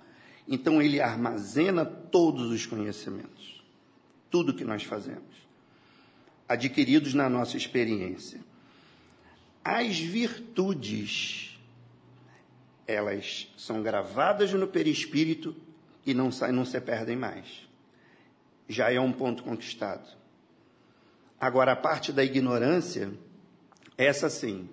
Então 0.48 0.82
ele 0.82 1.00
armazena 1.00 1.86
todos 1.86 2.52
os 2.52 2.66
conhecimentos, 2.66 3.64
tudo 4.30 4.54
que 4.54 4.66
nós 4.66 4.84
fazemos, 4.84 5.36
adquiridos 6.48 7.14
na 7.14 7.30
nossa 7.30 7.56
experiência. 7.56 8.40
As 9.64 10.00
virtudes, 10.00 11.60
elas 12.88 13.48
são 13.56 13.84
gravadas 13.84 14.52
no 14.54 14.68
perispírito 14.68 15.56
e 16.06 16.14
não 16.14 16.32
saem, 16.32 16.54
não 16.54 16.66
se 16.66 16.82
perdem 16.82 17.16
mais. 17.16 17.68
Já 18.68 18.92
é 18.92 19.00
um 19.00 19.12
ponto 19.12 19.44
conquistado. 19.44 20.18
Agora, 21.40 21.74
a 21.74 21.76
parte 21.76 22.12
da 22.12 22.24
ignorância, 22.24 23.12
essa 23.98 24.30
sim, 24.30 24.68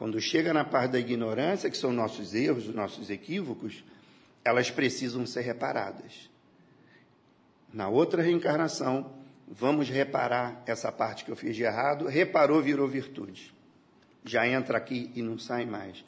quando 0.00 0.18
chega 0.18 0.54
na 0.54 0.64
parte 0.64 0.92
da 0.92 0.98
ignorância, 0.98 1.68
que 1.68 1.76
são 1.76 1.92
nossos 1.92 2.34
erros, 2.34 2.66
os 2.66 2.74
nossos 2.74 3.10
equívocos, 3.10 3.84
elas 4.42 4.70
precisam 4.70 5.26
ser 5.26 5.42
reparadas. 5.42 6.30
Na 7.70 7.86
outra 7.86 8.22
reencarnação, 8.22 9.12
vamos 9.46 9.90
reparar 9.90 10.62
essa 10.64 10.90
parte 10.90 11.22
que 11.22 11.30
eu 11.30 11.36
fiz 11.36 11.54
de 11.54 11.64
errado, 11.64 12.06
reparou, 12.06 12.62
virou 12.62 12.88
virtude. 12.88 13.54
Já 14.24 14.48
entra 14.48 14.78
aqui 14.78 15.12
e 15.14 15.20
não 15.20 15.38
sai 15.38 15.66
mais. 15.66 16.02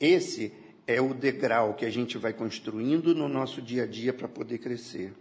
Esse 0.00 0.52
é 0.84 1.00
o 1.00 1.14
degrau 1.14 1.74
que 1.74 1.86
a 1.86 1.90
gente 1.90 2.18
vai 2.18 2.32
construindo 2.32 3.14
no 3.14 3.28
nosso 3.28 3.62
dia 3.62 3.84
a 3.84 3.86
dia 3.86 4.12
para 4.12 4.26
poder 4.26 4.58
crescer. 4.58 5.14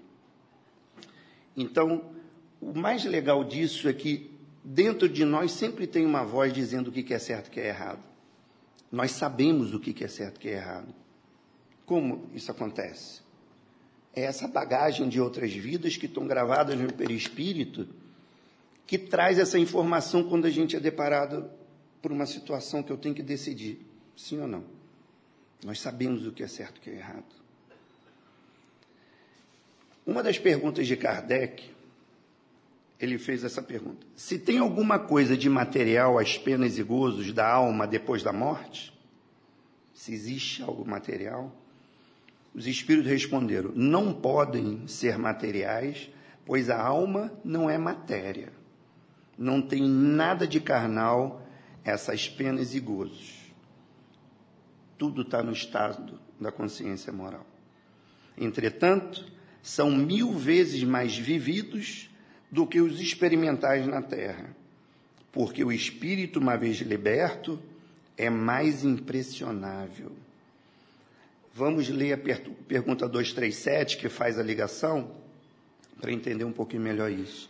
Então, 1.56 2.16
o 2.60 2.74
mais 2.74 3.06
legal 3.06 3.44
disso 3.44 3.88
é 3.88 3.94
que 3.94 4.35
dentro 4.66 5.08
de 5.08 5.24
nós 5.24 5.52
sempre 5.52 5.86
tem 5.86 6.04
uma 6.04 6.24
voz 6.24 6.52
dizendo 6.52 6.88
o 6.88 6.92
que 6.92 7.14
é 7.14 7.20
certo 7.20 7.46
e 7.46 7.50
o 7.50 7.52
que 7.52 7.60
é 7.60 7.68
errado. 7.68 8.04
Nós 8.92 9.12
sabemos 9.12 9.74
o 9.74 9.80
que 9.80 10.04
é 10.04 10.08
certo 10.08 10.36
e 10.36 10.38
o 10.38 10.42
que 10.42 10.50
é 10.50 10.54
errado. 10.54 10.94
Como 11.86 12.28
isso 12.34 12.50
acontece? 12.50 13.22
É 14.12 14.24
essa 14.24 14.48
bagagem 14.48 15.08
de 15.08 15.22
outras 15.22 15.54
vidas 15.54 15.98
que 15.98 16.08
estão 16.08 16.26
gravadas 16.26 16.80
no 16.80 16.92
perispírito 16.92 17.88
que 18.88 18.98
traz 18.98 19.38
essa 19.38 19.60
informação 19.60 20.24
quando 20.24 20.46
a 20.46 20.50
gente 20.50 20.76
é 20.76 20.80
deparado 20.80 21.50
por 22.02 22.12
uma 22.12 22.26
situação 22.26 22.82
que 22.82 22.92
eu 22.92 22.98
tenho 22.98 23.14
que 23.14 23.24
decidir, 23.24 23.86
sim 24.16 24.40
ou 24.40 24.48
não. 24.48 24.64
Nós 25.64 25.80
sabemos 25.80 26.26
o 26.26 26.32
que 26.32 26.44
é 26.44 26.48
certo 26.48 26.78
e 26.78 26.80
o 26.80 26.82
que 26.82 26.90
é 26.90 26.96
errado. 26.96 27.36
Uma 30.06 30.24
das 30.24 30.38
perguntas 30.38 30.88
de 30.88 30.96
Kardec 30.96 31.75
ele 33.00 33.18
fez 33.18 33.44
essa 33.44 33.62
pergunta: 33.62 34.06
Se 34.16 34.40
tem 34.40 34.58
alguma 34.58 35.00
coisa 35.00 35.36
de 35.36 35.50
material 35.50 36.18
as 36.18 36.38
penas 36.38 36.78
e 36.78 36.84
gozos 36.84 37.34
da 37.34 37.48
alma 37.48 37.88
depois 37.88 38.24
da 38.24 38.32
morte? 38.32 38.94
Se 39.94 40.14
existe 40.14 40.62
algo 40.62 40.88
material? 40.88 41.54
Os 42.54 42.68
espíritos 42.68 43.12
responderam: 43.12 43.72
Não 43.76 44.14
podem 44.14 44.88
ser 44.88 45.18
materiais, 45.18 46.10
pois 46.46 46.70
a 46.70 46.82
alma 46.82 47.32
não 47.44 47.70
é 47.70 47.78
matéria. 47.78 48.52
Não 49.38 49.62
tem 49.62 49.84
nada 49.84 50.48
de 50.48 50.62
carnal 50.62 51.46
essas 51.84 52.30
penas 52.30 52.74
e 52.74 52.80
gozos. 52.80 53.36
Tudo 54.98 55.24
está 55.24 55.44
no 55.44 55.52
estado 55.52 56.18
da 56.40 56.52
consciência 56.52 57.12
moral. 57.12 57.46
Entretanto, 58.38 59.26
são 59.62 59.92
mil 59.92 60.32
vezes 60.32 60.84
mais 60.84 61.18
vividos 61.18 62.10
do 62.52 62.66
que 62.66 62.80
os 62.80 63.00
experimentais 63.00 63.86
na 63.88 64.02
terra, 64.02 64.56
porque 65.32 65.64
o 65.64 65.72
espírito, 65.72 66.40
uma 66.40 66.56
vez 66.56 66.78
liberto, 66.78 67.60
é 68.18 68.30
mais 68.30 68.84
impressionável. 68.84 70.12
Vamos 71.54 71.88
ler 71.90 72.14
a 72.14 72.18
per 72.18 72.42
pergunta 72.68 73.08
237, 73.08 73.98
que 73.98 74.10
faz 74.10 74.38
a 74.38 74.44
ligação, 74.44 75.12
para 76.00 76.12
entender 76.12 76.44
um 76.44 76.52
pouquinho 76.52 76.82
melhor 76.82 77.12
isso. 77.12 77.50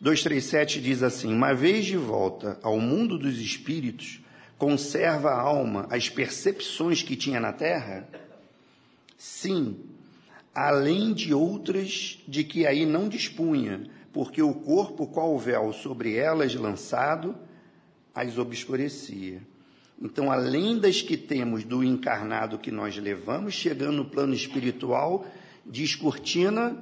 237 0.00 0.80
diz 0.80 1.02
assim: 1.02 1.32
Uma 1.32 1.54
vez 1.54 1.84
de 1.84 1.96
volta 1.96 2.58
ao 2.62 2.78
mundo 2.80 3.18
dos 3.18 3.38
espíritos, 3.38 4.20
conserva 4.58 5.30
a 5.30 5.40
alma 5.40 5.86
as 5.90 6.08
percepções 6.08 7.02
que 7.02 7.16
tinha 7.16 7.40
na 7.40 7.52
terra? 7.52 8.08
Sim, 9.16 9.78
além 10.56 11.12
de 11.12 11.34
outras 11.34 12.18
de 12.26 12.42
que 12.42 12.66
aí 12.66 12.86
não 12.86 13.10
dispunha, 13.10 13.90
porque 14.10 14.40
o 14.40 14.54
corpo, 14.54 15.06
qual 15.06 15.34
o 15.34 15.38
véu 15.38 15.70
sobre 15.74 16.16
elas 16.16 16.54
lançado, 16.54 17.36
as 18.14 18.38
obscurecia. 18.38 19.42
Então, 20.00 20.32
além 20.32 20.78
das 20.78 21.02
que 21.02 21.14
temos 21.14 21.62
do 21.62 21.84
encarnado 21.84 22.58
que 22.58 22.70
nós 22.70 22.96
levamos, 22.96 23.52
chegando 23.52 23.98
no 23.98 24.04
plano 24.06 24.32
espiritual, 24.32 25.26
descortina 25.66 26.74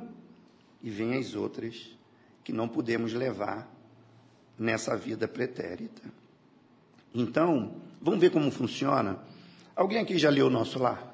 e 0.81 0.89
vem 0.89 1.17
as 1.17 1.35
outras 1.35 1.99
que 2.45 2.53
não 2.53 2.69
podemos 2.69 3.13
levar 3.13 3.69
nessa 4.57 4.97
vida 4.97 5.27
pretérita. 5.27 6.03
Então, 7.13 7.75
vamos 8.01 8.21
ver 8.21 8.31
como 8.31 8.53
funciona. 8.53 9.19
Alguém 9.75 9.99
aqui 9.99 10.17
já 10.17 10.31
leu 10.31 10.47
o 10.47 10.51
nosso 10.51 10.79
lar? 10.79 11.13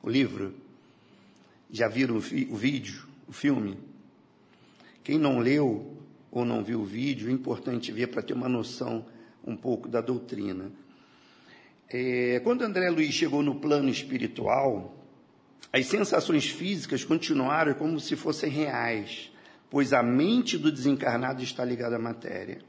O 0.00 0.08
livro? 0.08 0.65
Já 1.76 1.88
viram 1.88 2.14
o, 2.14 2.18
o 2.18 2.56
vídeo, 2.56 3.06
o 3.28 3.32
filme? 3.32 3.78
Quem 5.04 5.18
não 5.18 5.40
leu 5.40 5.94
ou 6.30 6.42
não 6.42 6.64
viu 6.64 6.80
o 6.80 6.86
vídeo, 6.86 7.28
é 7.28 7.32
importante 7.32 7.92
ver 7.92 8.06
para 8.06 8.22
ter 8.22 8.32
uma 8.32 8.48
noção 8.48 9.04
um 9.46 9.54
pouco 9.54 9.86
da 9.86 10.00
doutrina. 10.00 10.72
É, 11.90 12.40
quando 12.42 12.62
André 12.62 12.88
Luiz 12.88 13.12
chegou 13.12 13.42
no 13.42 13.56
plano 13.56 13.90
espiritual, 13.90 15.06
as 15.70 15.84
sensações 15.84 16.46
físicas 16.46 17.04
continuaram 17.04 17.74
como 17.74 18.00
se 18.00 18.16
fossem 18.16 18.48
reais, 18.48 19.30
pois 19.68 19.92
a 19.92 20.02
mente 20.02 20.56
do 20.56 20.72
desencarnado 20.72 21.42
está 21.42 21.62
ligada 21.62 21.96
à 21.96 21.98
matéria. 21.98 22.62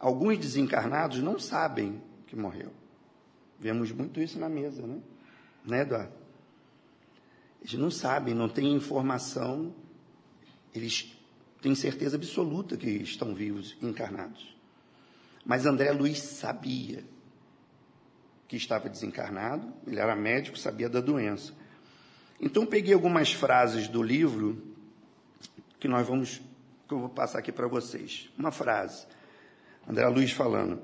Alguns 0.00 0.38
desencarnados 0.38 1.20
não 1.20 1.38
sabem 1.38 2.02
que 2.26 2.34
morreu. 2.34 2.72
Vemos 3.60 3.92
muito 3.92 4.20
isso 4.20 4.40
na 4.40 4.48
mesa, 4.48 4.84
né? 4.84 4.98
Né, 5.64 5.82
Eduardo? 5.82 6.18
Eles 7.60 7.74
não 7.74 7.90
sabem, 7.90 8.34
não 8.34 8.48
têm 8.48 8.72
informação, 8.72 9.74
eles 10.74 11.14
têm 11.60 11.74
certeza 11.74 12.16
absoluta 12.16 12.76
que 12.76 12.88
estão 12.88 13.34
vivos, 13.34 13.76
encarnados. 13.82 14.56
Mas 15.44 15.66
André 15.66 15.92
Luiz 15.92 16.18
sabia 16.18 17.04
que 18.48 18.56
estava 18.56 18.88
desencarnado, 18.88 19.72
ele 19.86 20.00
era 20.00 20.16
médico, 20.16 20.58
sabia 20.58 20.88
da 20.88 21.00
doença. 21.00 21.52
Então 22.40 22.66
peguei 22.66 22.94
algumas 22.94 23.32
frases 23.32 23.86
do 23.86 24.02
livro 24.02 24.62
que 25.78 25.86
nós 25.86 26.06
vamos 26.06 26.40
que 26.88 26.94
eu 26.94 26.98
vou 26.98 27.08
passar 27.08 27.38
aqui 27.38 27.52
para 27.52 27.68
vocês. 27.68 28.28
Uma 28.36 28.50
frase. 28.50 29.06
André 29.88 30.08
Luiz 30.08 30.32
falando: 30.32 30.82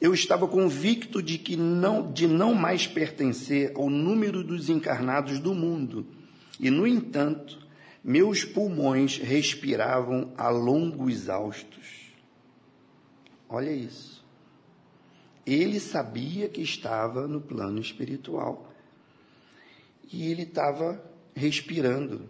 Eu 0.00 0.12
estava 0.12 0.46
convicto 0.46 1.22
de 1.22 1.38
que 1.38 1.56
não 1.56 2.12
de 2.12 2.26
não 2.26 2.54
mais 2.54 2.86
pertencer 2.86 3.72
ao 3.74 3.88
número 3.88 4.44
dos 4.44 4.68
encarnados 4.68 5.38
do 5.38 5.54
mundo. 5.54 6.06
E 6.60 6.70
no 6.70 6.86
entanto, 6.86 7.66
meus 8.04 8.44
pulmões 8.44 9.18
respiravam 9.18 10.32
a 10.36 10.48
longo 10.48 11.08
exaustos. 11.08 12.12
Olha 13.48 13.70
isso 13.70 14.16
ele 15.46 15.78
sabia 15.78 16.48
que 16.48 16.60
estava 16.60 17.28
no 17.28 17.40
plano 17.40 17.80
espiritual. 17.80 18.72
E 20.12 20.28
ele 20.28 20.42
estava 20.42 21.00
respirando. 21.34 22.28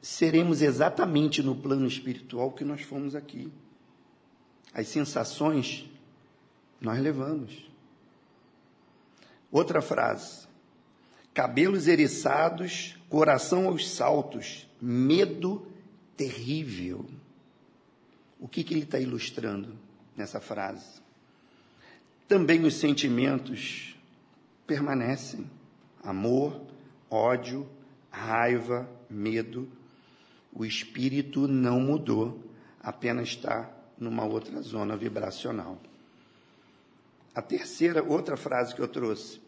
Seremos 0.00 0.62
exatamente 0.62 1.42
no 1.42 1.56
plano 1.56 1.86
espiritual 1.86 2.52
que 2.52 2.64
nós 2.64 2.80
fomos 2.82 3.16
aqui. 3.16 3.50
As 4.72 4.88
sensações 4.88 5.88
nós 6.80 6.98
levamos. 7.00 7.68
Outra 9.50 9.82
frase. 9.82 10.48
Cabelos 11.34 11.86
eriçados, 11.86 12.96
coração 13.08 13.68
aos 13.68 13.88
saltos, 13.90 14.68
medo 14.80 15.66
terrível. 16.16 17.06
O 18.38 18.48
que, 18.48 18.64
que 18.64 18.74
ele 18.74 18.82
está 18.82 18.98
ilustrando? 18.98 19.76
nessa 20.20 20.40
frase. 20.40 21.00
Também 22.28 22.64
os 22.64 22.74
sentimentos 22.74 23.96
permanecem: 24.66 25.50
amor, 26.02 26.60
ódio, 27.10 27.66
raiva, 28.10 28.88
medo. 29.08 29.68
O 30.52 30.64
espírito 30.64 31.46
não 31.48 31.80
mudou, 31.80 32.44
apenas 32.82 33.28
está 33.28 33.70
numa 34.00 34.24
outra 34.24 34.60
zona 34.62 34.96
vibracional. 34.96 35.78
A 37.34 37.40
terceira, 37.40 38.02
outra 38.02 38.36
frase 38.36 38.74
que 38.74 38.80
eu 38.80 38.88
trouxe, 38.88 39.40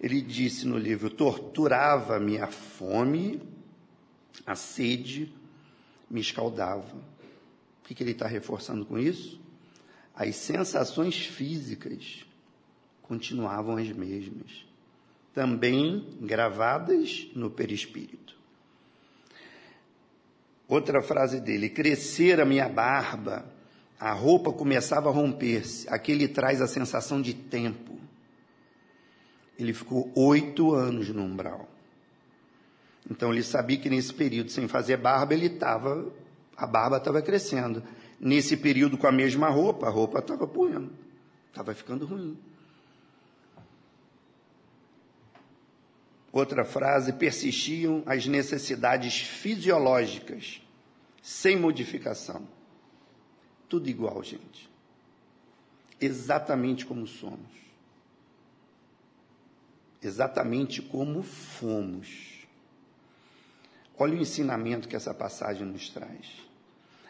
ele 0.00 0.22
disse 0.22 0.66
no 0.66 0.78
livro: 0.78 1.10
torturava-me 1.10 2.38
a 2.38 2.46
fome, 2.46 3.42
a 4.46 4.54
sede, 4.54 5.30
me 6.08 6.20
escaldava. 6.20 6.94
O 6.94 7.86
que, 7.86 7.94
que 7.94 8.02
ele 8.02 8.12
está 8.12 8.26
reforçando 8.26 8.86
com 8.86 8.98
isso? 8.98 9.44
as 10.14 10.36
sensações 10.36 11.26
físicas 11.26 12.24
continuavam 13.02 13.76
as 13.76 13.88
mesmas, 13.90 14.64
também 15.34 16.16
gravadas 16.20 17.28
no 17.34 17.50
perispírito. 17.50 18.38
Outra 20.68 21.02
frase 21.02 21.40
dele: 21.40 21.68
crescer 21.68 22.40
a 22.40 22.44
minha 22.44 22.68
barba, 22.68 23.44
a 24.04 24.12
roupa 24.12 24.52
começava 24.52 25.08
a 25.08 25.12
romper-se. 25.12 25.88
Aqui 25.88 26.12
ele 26.12 26.28
traz 26.28 26.60
a 26.60 26.66
sensação 26.66 27.22
de 27.22 27.32
tempo. 27.32 27.98
Ele 29.58 29.72
ficou 29.72 30.12
oito 30.14 30.74
anos 30.74 31.08
no 31.08 31.22
umbral. 31.22 31.66
Então 33.10 33.32
ele 33.32 33.42
sabia 33.42 33.78
que 33.78 33.88
nesse 33.88 34.12
período, 34.12 34.50
sem 34.50 34.68
fazer 34.68 34.98
barba, 34.98 35.32
ele 35.32 35.46
estava, 35.46 36.12
a 36.54 36.66
barba 36.66 36.98
estava 36.98 37.22
crescendo. 37.22 37.82
Nesse 38.20 38.58
período, 38.58 38.98
com 38.98 39.06
a 39.06 39.12
mesma 39.12 39.48
roupa, 39.48 39.86
a 39.86 39.90
roupa 39.90 40.18
estava 40.18 40.46
poendo, 40.46 40.92
estava 41.48 41.72
ficando 41.72 42.04
ruim. 42.04 42.36
Outra 46.30 46.66
frase: 46.66 47.14
persistiam 47.14 48.02
as 48.04 48.26
necessidades 48.26 49.18
fisiológicas, 49.18 50.60
sem 51.22 51.58
modificação. 51.58 52.46
Tudo 53.74 53.90
igual, 53.90 54.22
gente. 54.22 54.70
Exatamente 56.00 56.86
como 56.86 57.08
somos. 57.08 57.50
Exatamente 60.00 60.80
como 60.80 61.24
fomos. 61.24 62.46
Olha 63.98 64.14
o 64.14 64.20
ensinamento 64.20 64.86
que 64.86 64.94
essa 64.94 65.12
passagem 65.12 65.66
nos 65.66 65.88
traz. 65.88 66.24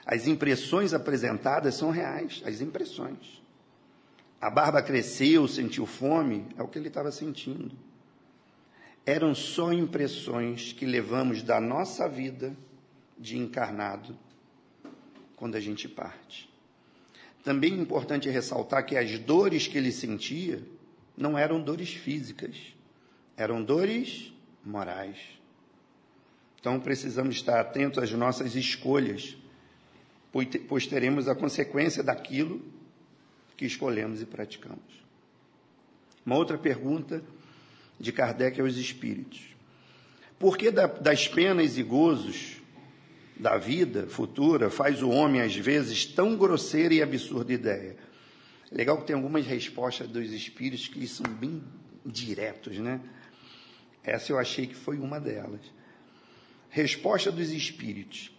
As 0.07 0.27
impressões 0.27 0.95
apresentadas 0.95 1.75
são 1.75 1.91
reais, 1.91 2.43
as 2.47 2.63
impressões. 2.63 3.43
A 4.41 4.49
barba 4.49 4.83
cresceu, 4.83 5.47
sentiu 5.47 5.85
fome, 5.85 6.47
é 6.57 6.63
o 6.63 6.69
que 6.69 6.79
ele 6.79 6.89
estava 6.89 7.13
sentindo. 7.13 7.77
Eram 9.05 9.35
só 9.35 9.71
impressões 9.71 10.73
que 10.73 10.87
levamos 10.87 11.43
da 11.43 11.61
nossa 11.61 12.09
vida 12.09 12.57
de 13.19 13.37
encarnado 13.37 14.19
quando 15.37 15.57
a 15.57 15.61
gente 15.61 15.87
parte. 15.87 16.54
Também 17.45 17.75
é 17.75 17.77
importante 17.77 18.29
ressaltar 18.29 18.85
que 18.85 18.97
as 18.97 19.19
dores 19.19 19.69
que 19.69 19.79
ele 19.79 19.93
sentia 19.93 20.63
não 21.17 21.39
eram 21.39 21.61
dores 21.61 21.93
físicas, 21.93 22.57
eram 23.37 23.63
dores 23.63 24.33
morais. 24.65 25.19
Então 26.59 26.81
precisamos 26.81 27.37
estar 27.37 27.61
atentos 27.61 28.03
às 28.03 28.11
nossas 28.11 28.57
escolhas 28.57 29.37
pois 30.69 30.87
teremos 30.87 31.29
a 31.29 31.35
consequência 31.35 32.03
daquilo 32.03 32.61
que 33.57 33.65
escolhemos 33.65 34.21
e 34.21 34.27
praticamos. 34.27 34.83
Uma 36.27 36.37
outra 36.37 36.59
pergunta 36.59 37.23
de 38.01 38.11
Kardec 38.11 38.61
aos 38.61 38.77
espíritos: 38.77 39.41
Por 40.39 40.59
que 40.59 40.73
das 40.73 41.29
penas 41.29 41.79
e 41.79 41.83
gozos 41.85 42.61
da 43.39 43.57
vida 43.57 44.07
futura 44.07 44.71
faz 44.71 45.03
o 45.03 45.11
homem, 45.11 45.41
às 45.41 45.55
vezes, 45.55 46.07
tão 46.07 46.37
grosseira 46.37 46.95
e 46.95 47.03
absurda 47.03 47.53
ideia? 47.53 47.97
Legal 48.71 48.99
que 48.99 49.07
tem 49.07 49.17
algumas 49.17 49.47
respostas 49.47 50.09
dos 50.09 50.33
espíritos 50.33 50.89
que 50.89 51.07
são 51.07 51.27
bem 51.33 51.63
diretos, 52.05 52.79
né? 52.79 53.01
Essa 54.03 54.33
eu 54.33 54.39
achei 54.39 54.67
que 54.67 54.75
foi 54.75 54.99
uma 54.99 55.19
delas. 55.21 55.61
Resposta 56.69 57.31
dos 57.31 57.51
espíritos 57.51 58.35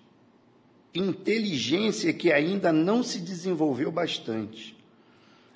inteligência 0.95 2.13
que 2.13 2.31
ainda 2.31 2.71
não 2.71 3.03
se 3.03 3.19
desenvolveu 3.19 3.91
bastante. 3.91 4.75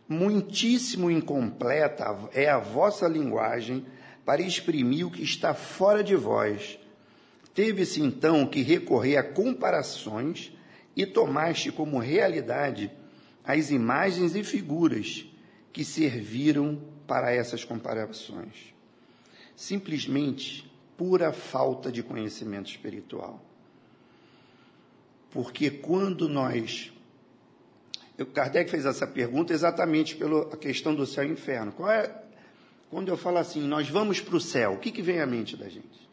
Muitíssimo 0.07 1.09
incompleta 1.09 2.29
é 2.33 2.49
a 2.49 2.57
vossa 2.57 3.07
linguagem 3.07 3.85
para 4.25 4.41
exprimir 4.41 5.05
o 5.05 5.11
que 5.11 5.23
está 5.23 5.53
fora 5.53 6.03
de 6.03 6.15
vós. 6.15 6.78
Teve-se 7.53 8.01
então 8.01 8.45
que 8.45 8.61
recorrer 8.61 9.17
a 9.17 9.23
comparações 9.23 10.51
e 10.95 11.05
tomaste 11.05 11.71
como 11.71 11.99
realidade 11.99 12.91
as 13.43 13.71
imagens 13.71 14.35
e 14.35 14.43
figuras 14.43 15.25
que 15.71 15.83
serviram 15.83 16.81
para 17.07 17.31
essas 17.33 17.63
comparações. 17.63 18.73
Simplesmente 19.55 20.69
pura 20.97 21.31
falta 21.31 21.91
de 21.91 22.03
conhecimento 22.03 22.69
espiritual. 22.69 23.43
Porque 25.31 25.69
quando 25.69 26.27
nós. 26.27 26.91
Kardec 28.33 28.69
fez 28.69 28.85
essa 28.85 29.07
pergunta 29.07 29.53
exatamente 29.53 30.15
pela 30.15 30.57
questão 30.57 30.93
do 30.93 31.05
céu 31.05 31.23
e 31.23 31.31
inferno. 31.31 31.73
É, 31.87 32.13
quando 32.89 33.07
eu 33.07 33.15
falo 33.15 33.37
assim, 33.37 33.61
nós 33.61 33.87
vamos 33.87 34.19
para 34.19 34.35
o 34.35 34.41
céu, 34.41 34.73
o 34.73 34.77
que, 34.77 34.91
que 34.91 35.01
vem 35.01 35.21
à 35.21 35.25
mente 35.25 35.55
da 35.55 35.69
gente? 35.69 36.08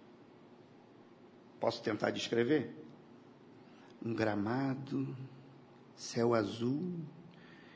Posso 1.66 1.83
tentar 1.83 2.12
descrever? 2.12 2.72
Um 4.00 4.14
gramado, 4.14 5.16
céu 5.96 6.33
azul, 6.33 6.92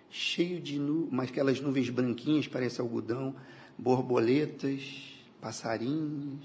cheio 0.09 0.61
de 0.61 0.79
nu, 0.79 1.09
mas 1.11 1.29
aquelas 1.29 1.61
nuvens 1.61 1.90
branquinhas, 1.90 2.46
parece 2.46 2.81
algodão, 2.81 3.35
borboletas, 3.76 5.12
passarinhos, 5.40 6.38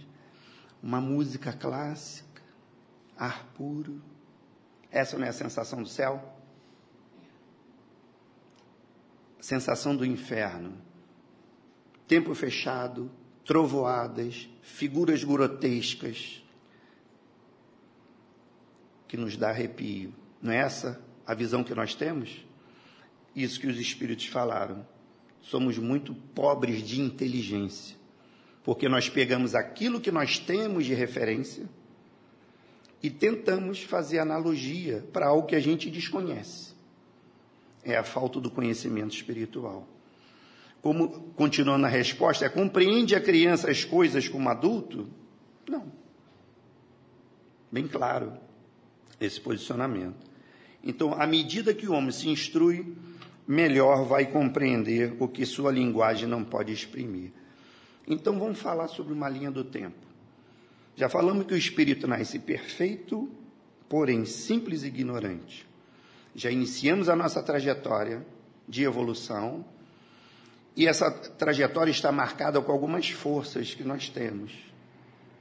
uma 0.82 1.00
música 1.00 1.54
clássica, 1.54 2.42
ar 3.16 3.46
puro. 3.54 4.02
Essa 4.90 5.16
não 5.16 5.28
é 5.28 5.30
a 5.30 5.34
sensação 5.34 5.84
do 5.84 5.88
céu? 5.88 6.36
Sensação 9.40 9.96
do 9.96 10.04
inferno. 10.04 10.76
Tempo 12.08 12.34
fechado, 12.34 13.12
trovoadas, 13.44 14.50
figuras 14.64 15.24
grotescas, 15.24 16.44
que 19.08 19.18
nos 19.18 19.38
dá 19.38 19.50
arrepio. 19.50 20.14
Não 20.42 20.52
é 20.52 20.58
essa 20.58 21.02
a 21.26 21.34
visão 21.34 21.64
que 21.64 21.74
nós 21.74 21.96
temos? 21.96 22.46
Isso 23.36 23.60
que 23.60 23.68
os 23.68 23.80
espíritos 23.80 24.28
falaram. 24.28 24.86
Somos 25.42 25.78
muito 25.78 26.14
pobres 26.34 26.82
de 26.82 27.02
inteligência, 27.02 27.96
porque 28.64 28.90
nós 28.90 29.10
pegamos 29.10 29.54
aquilo 29.54 30.02
que 30.02 30.12
nós 30.12 30.40
temos 30.40 30.86
de 30.86 30.94
referência 30.94 31.70
e 33.04 33.10
tentamos 33.10 33.84
fazer 33.84 34.20
analogia 34.20 35.06
para 35.14 35.28
algo 35.28 35.48
que 35.48 35.56
a 35.56 35.60
gente 35.60 35.90
desconhece. 35.92 36.74
É 37.84 37.96
a 37.96 38.04
falta 38.04 38.40
do 38.40 38.50
conhecimento 38.50 39.16
espiritual. 39.16 39.88
Como, 40.82 41.10
continuando 41.36 41.82
na 41.84 41.88
resposta, 41.88 42.46
é 42.46 42.50
compreende 42.50 43.16
a 43.16 43.22
criança 43.22 43.70
as 43.70 43.84
coisas 43.84 44.28
como 44.28 44.50
adulto? 44.50 45.08
Não. 45.68 45.92
Bem 47.72 47.88
claro 47.88 48.45
esse 49.20 49.40
posicionamento. 49.40 50.26
Então, 50.84 51.14
à 51.14 51.26
medida 51.26 51.74
que 51.74 51.88
o 51.88 51.94
homem 51.94 52.12
se 52.12 52.30
instrui, 52.30 52.96
melhor 53.48 54.06
vai 54.06 54.26
compreender 54.26 55.16
o 55.20 55.28
que 55.28 55.46
sua 55.46 55.72
linguagem 55.72 56.28
não 56.28 56.44
pode 56.44 56.72
exprimir. 56.72 57.32
Então, 58.08 58.38
vamos 58.38 58.60
falar 58.60 58.88
sobre 58.88 59.14
uma 59.14 59.28
linha 59.28 59.50
do 59.50 59.64
tempo. 59.64 59.98
Já 60.96 61.10
falamos 61.10 61.46
que 61.46 61.54
o 61.54 61.58
espírito 61.58 62.08
nasce 62.08 62.40
perfeito, 62.40 63.30
porém 63.90 64.26
simples 64.26 64.84
e 64.84 64.88
ignorante. 64.88 65.68
Já 66.36 66.52
iniciamos 66.52 67.10
a 67.10 67.16
nossa 67.16 67.42
trajetória 67.42 68.26
de 68.68 68.84
evolução 68.84 69.66
e 70.76 70.88
essa 70.88 71.10
trajetória 71.10 71.92
está 71.92 72.12
marcada 72.12 72.62
com 72.62 72.72
algumas 72.72 73.10
forças 73.10 73.74
que 73.74 73.84
nós 73.84 74.10
temos. 74.10 74.54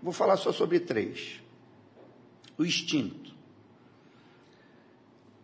Vou 0.02 0.12
falar 0.12 0.37
só 0.37 0.52
sobre 0.52 0.80
três. 0.80 1.40
O 2.56 2.64
instinto 2.64 3.33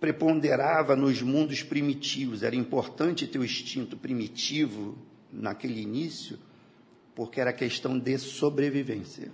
preponderava 0.01 0.97
nos 0.97 1.21
mundos 1.21 1.63
primitivos. 1.63 2.43
Era 2.43 2.57
importante 2.57 3.27
ter 3.27 3.39
o 3.39 3.45
instinto 3.45 3.97
primitivo 3.97 4.97
naquele 5.31 5.81
início, 5.81 6.39
porque 7.15 7.41
era 7.41 7.53
questão 7.53 7.99
de 7.99 8.17
sobrevivência, 8.19 9.31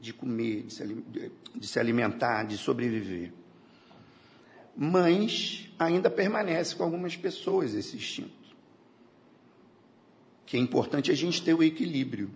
de 0.00 0.12
comer, 0.12 0.66
de 1.56 1.66
se, 1.66 1.80
alimentar, 1.80 2.44
de 2.44 2.58
sobreviver. 2.58 3.32
Mas 4.76 5.70
ainda 5.78 6.10
permanece 6.10 6.74
com 6.74 6.84
algumas 6.84 7.16
pessoas 7.16 7.74
esse 7.74 7.96
instinto. 7.96 8.44
Que 10.44 10.58
é 10.58 10.60
importante 10.60 11.10
a 11.10 11.14
gente 11.14 11.42
ter 11.42 11.54
o 11.54 11.62
equilíbrio. 11.62 12.30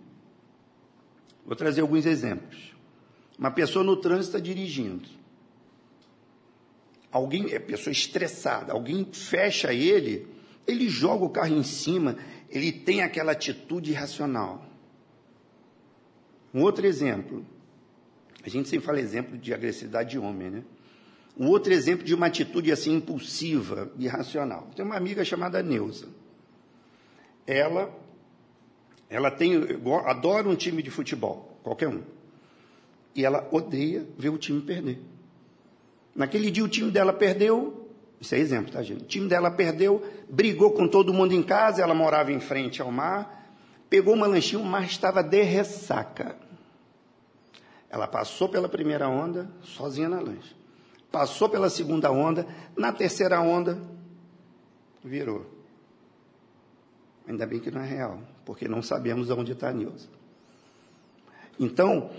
Vou 1.44 1.54
trazer 1.54 1.82
alguns 1.82 2.06
exemplos. 2.06 2.74
Uma 3.38 3.50
pessoa 3.50 3.84
no 3.84 3.96
trânsito 3.96 4.36
está 4.36 4.40
dirigindo 4.40 5.17
alguém 7.10 7.52
é 7.52 7.58
pessoa 7.58 7.92
estressada, 7.92 8.72
alguém 8.72 9.06
fecha 9.12 9.72
ele, 9.72 10.26
ele 10.66 10.88
joga 10.88 11.24
o 11.24 11.30
carro 11.30 11.54
em 11.54 11.62
cima, 11.62 12.16
ele 12.50 12.72
tem 12.72 13.02
aquela 13.02 13.32
atitude 13.32 13.90
irracional. 13.90 14.64
Um 16.52 16.62
outro 16.62 16.86
exemplo, 16.86 17.44
a 18.44 18.48
gente 18.48 18.68
sempre 18.68 18.86
fala 18.86 19.00
exemplo 19.00 19.36
de 19.36 19.52
agressividade 19.52 20.10
de 20.10 20.18
homem, 20.18 20.50
né? 20.50 20.64
Um 21.36 21.46
outro 21.46 21.72
exemplo 21.72 22.04
de 22.04 22.14
uma 22.14 22.26
atitude 22.26 22.72
assim 22.72 22.94
impulsiva, 22.94 23.92
irracional. 23.96 24.68
Tem 24.74 24.84
uma 24.84 24.96
amiga 24.96 25.24
chamada 25.24 25.62
Neuza. 25.62 26.08
Ela, 27.46 27.94
ela 29.08 29.30
tem, 29.30 29.54
adora 30.04 30.48
um 30.48 30.56
time 30.56 30.82
de 30.82 30.90
futebol, 30.90 31.58
qualquer 31.62 31.88
um. 31.88 32.02
E 33.14 33.24
ela 33.24 33.48
odeia 33.52 34.06
ver 34.18 34.30
o 34.30 34.38
time 34.38 34.60
perder. 34.60 35.00
Naquele 36.18 36.50
dia 36.50 36.64
o 36.64 36.68
time 36.68 36.90
dela 36.90 37.12
perdeu, 37.12 37.88
isso 38.20 38.34
é 38.34 38.38
exemplo, 38.38 38.72
tá, 38.72 38.82
gente? 38.82 39.04
O 39.04 39.06
time 39.06 39.28
dela 39.28 39.52
perdeu, 39.52 40.04
brigou 40.28 40.72
com 40.72 40.88
todo 40.88 41.14
mundo 41.14 41.32
em 41.32 41.44
casa, 41.44 41.80
ela 41.80 41.94
morava 41.94 42.32
em 42.32 42.40
frente 42.40 42.82
ao 42.82 42.90
mar, 42.90 43.54
pegou 43.88 44.14
uma 44.14 44.26
lanchinha, 44.26 44.60
o 44.60 44.64
mar 44.64 44.84
estava 44.84 45.22
de 45.22 45.40
ressaca. 45.42 46.34
Ela 47.88 48.08
passou 48.08 48.48
pela 48.48 48.68
primeira 48.68 49.08
onda, 49.08 49.48
sozinha 49.62 50.08
na 50.08 50.18
lancha. 50.18 50.56
Passou 51.12 51.48
pela 51.48 51.70
segunda 51.70 52.10
onda, 52.10 52.44
na 52.76 52.92
terceira 52.92 53.40
onda, 53.40 53.78
virou. 55.04 55.46
Ainda 57.28 57.46
bem 57.46 57.60
que 57.60 57.70
não 57.70 57.80
é 57.80 57.86
real, 57.86 58.18
porque 58.44 58.66
não 58.66 58.82
sabemos 58.82 59.30
onde 59.30 59.52
está 59.52 59.68
a 59.68 59.72
Nilza. 59.72 60.08
Então, 61.60 62.10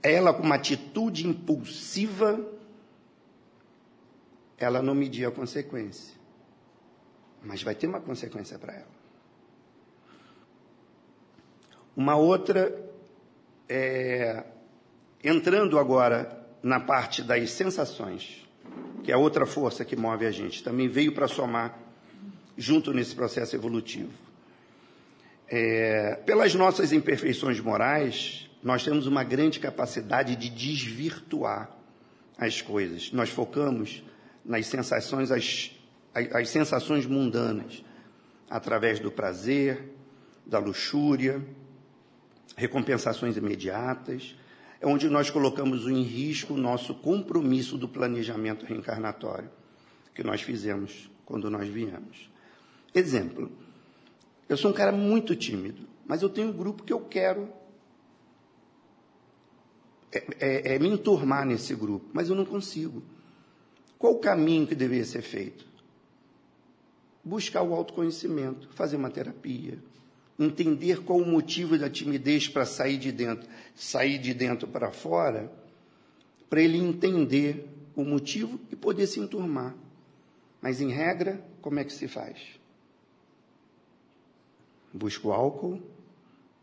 ela 0.00 0.32
com 0.32 0.44
uma 0.44 0.54
atitude 0.54 1.26
impulsiva, 1.26 2.40
ela 4.58 4.82
não 4.82 4.94
media 4.94 5.28
a 5.28 5.30
consequência. 5.30 6.16
Mas 7.42 7.62
vai 7.62 7.74
ter 7.74 7.86
uma 7.86 8.00
consequência 8.00 8.58
para 8.58 8.74
ela. 8.74 8.98
Uma 11.96 12.16
outra, 12.16 12.90
é, 13.68 14.44
entrando 15.22 15.78
agora 15.78 16.46
na 16.62 16.80
parte 16.80 17.22
das 17.22 17.50
sensações, 17.50 18.46
que 19.02 19.12
é 19.12 19.16
outra 19.16 19.46
força 19.46 19.84
que 19.84 19.96
move 19.96 20.26
a 20.26 20.30
gente, 20.30 20.62
também 20.62 20.88
veio 20.88 21.12
para 21.12 21.28
somar 21.28 21.78
junto 22.56 22.92
nesse 22.92 23.14
processo 23.14 23.54
evolutivo. 23.54 24.12
É, 25.48 26.16
pelas 26.26 26.54
nossas 26.54 26.92
imperfeições 26.92 27.58
morais, 27.60 28.50
nós 28.62 28.84
temos 28.84 29.06
uma 29.06 29.24
grande 29.24 29.60
capacidade 29.60 30.36
de 30.36 30.50
desvirtuar 30.50 31.70
as 32.36 32.60
coisas. 32.60 33.12
Nós 33.12 33.30
focamos 33.30 34.02
nas 34.48 34.66
sensações, 34.66 35.30
as, 35.30 35.70
as 36.32 36.48
sensações 36.48 37.04
mundanas, 37.04 37.84
através 38.48 38.98
do 38.98 39.12
prazer, 39.12 39.92
da 40.46 40.58
luxúria, 40.58 41.46
recompensações 42.56 43.36
imediatas, 43.36 44.34
é 44.80 44.86
onde 44.86 45.10
nós 45.10 45.28
colocamos 45.28 45.86
em 45.86 46.02
risco 46.02 46.54
o 46.54 46.56
nosso 46.56 46.94
compromisso 46.94 47.76
do 47.76 47.86
planejamento 47.86 48.64
reencarnatório 48.64 49.50
que 50.14 50.24
nós 50.24 50.40
fizemos 50.40 51.10
quando 51.26 51.50
nós 51.50 51.68
viemos. 51.68 52.30
Exemplo, 52.94 53.52
eu 54.48 54.56
sou 54.56 54.70
um 54.70 54.74
cara 54.74 54.92
muito 54.92 55.36
tímido, 55.36 55.82
mas 56.06 56.22
eu 56.22 56.30
tenho 56.30 56.48
um 56.48 56.52
grupo 56.52 56.84
que 56.84 56.92
eu 56.92 57.00
quero 57.00 57.52
é, 60.10 60.24
é, 60.40 60.74
é 60.74 60.78
me 60.78 60.88
enturmar 60.88 61.44
nesse 61.44 61.74
grupo, 61.74 62.06
mas 62.14 62.30
eu 62.30 62.34
não 62.34 62.46
consigo. 62.46 63.02
Qual 63.98 64.14
o 64.14 64.18
caminho 64.18 64.66
que 64.66 64.74
deveria 64.74 65.04
ser 65.04 65.22
feito? 65.22 65.66
Buscar 67.24 67.62
o 67.62 67.74
autoconhecimento, 67.74 68.68
fazer 68.72 68.96
uma 68.96 69.10
terapia, 69.10 69.78
entender 70.38 71.02
qual 71.02 71.18
o 71.18 71.26
motivo 71.26 71.76
da 71.76 71.90
timidez 71.90 72.46
para 72.48 72.64
sair 72.64 72.96
de 72.96 73.10
dentro, 73.10 73.48
sair 73.74 74.18
de 74.18 74.32
dentro 74.32 74.68
para 74.68 74.92
fora, 74.92 75.50
para 76.48 76.62
ele 76.62 76.78
entender 76.78 77.68
o 77.96 78.04
motivo 78.04 78.60
e 78.70 78.76
poder 78.76 79.08
se 79.08 79.18
enturmar. 79.18 79.74
Mas 80.62 80.80
em 80.80 80.90
regra, 80.90 81.44
como 81.60 81.80
é 81.80 81.84
que 81.84 81.92
se 81.92 82.06
faz? 82.06 82.38
Busca 84.94 85.26
o 85.26 85.32
álcool, 85.32 85.82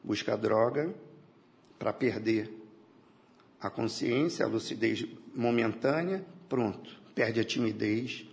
busca 0.02 0.34
a 0.34 0.38
droga 0.38 0.96
para 1.78 1.92
perder 1.92 2.50
a 3.60 3.70
consciência, 3.70 4.46
a 4.46 4.50
lucidez 4.50 5.06
momentânea, 5.34 6.26
pronto 6.48 7.05
perde 7.16 7.40
a 7.40 7.44
timidez 7.44 8.26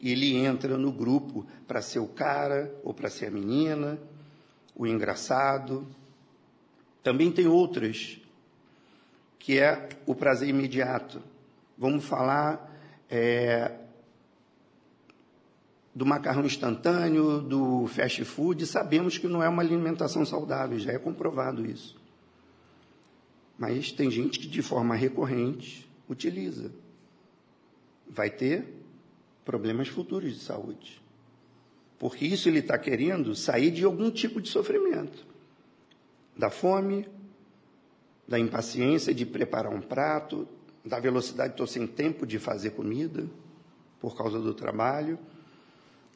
e 0.00 0.12
ele 0.12 0.36
entra 0.36 0.78
no 0.78 0.90
grupo 0.90 1.46
para 1.68 1.82
ser 1.82 1.98
o 1.98 2.06
cara 2.06 2.74
ou 2.82 2.94
para 2.94 3.10
ser 3.10 3.26
a 3.26 3.30
menina, 3.30 3.98
o 4.74 4.86
engraçado. 4.86 5.86
Também 7.02 7.30
tem 7.30 7.46
outras, 7.46 8.18
que 9.38 9.58
é 9.58 9.88
o 10.06 10.14
prazer 10.14 10.48
imediato. 10.48 11.22
Vamos 11.76 12.04
falar 12.04 12.74
é, 13.10 13.72
do 15.94 16.06
macarrão 16.06 16.46
instantâneo, 16.46 17.40
do 17.40 17.86
fast 17.88 18.24
food, 18.24 18.66
sabemos 18.66 19.18
que 19.18 19.28
não 19.28 19.42
é 19.42 19.48
uma 19.48 19.62
alimentação 19.62 20.24
saudável, 20.24 20.78
já 20.78 20.92
é 20.92 20.98
comprovado 20.98 21.66
isso. 21.66 22.00
Mas 23.58 23.92
tem 23.92 24.10
gente 24.10 24.38
que 24.38 24.46
de 24.46 24.62
forma 24.62 24.94
recorrente 24.94 25.86
utiliza. 26.08 26.72
Vai 28.10 28.28
ter 28.28 28.66
problemas 29.44 29.88
futuros 29.88 30.34
de 30.34 30.40
saúde. 30.40 31.00
Porque 31.98 32.24
isso 32.24 32.48
ele 32.48 32.60
está 32.60 32.78
querendo 32.78 33.34
sair 33.34 33.70
de 33.70 33.84
algum 33.84 34.10
tipo 34.10 34.40
de 34.40 34.48
sofrimento. 34.48 35.26
Da 36.36 36.50
fome, 36.50 37.06
da 38.26 38.38
impaciência 38.38 39.12
de 39.14 39.26
preparar 39.26 39.72
um 39.72 39.80
prato, 39.80 40.48
da 40.84 40.98
velocidade, 40.98 41.52
estou 41.52 41.66
sem 41.66 41.86
tempo 41.86 42.26
de 42.26 42.38
fazer 42.38 42.70
comida 42.70 43.26
por 44.00 44.16
causa 44.16 44.38
do 44.38 44.54
trabalho. 44.54 45.18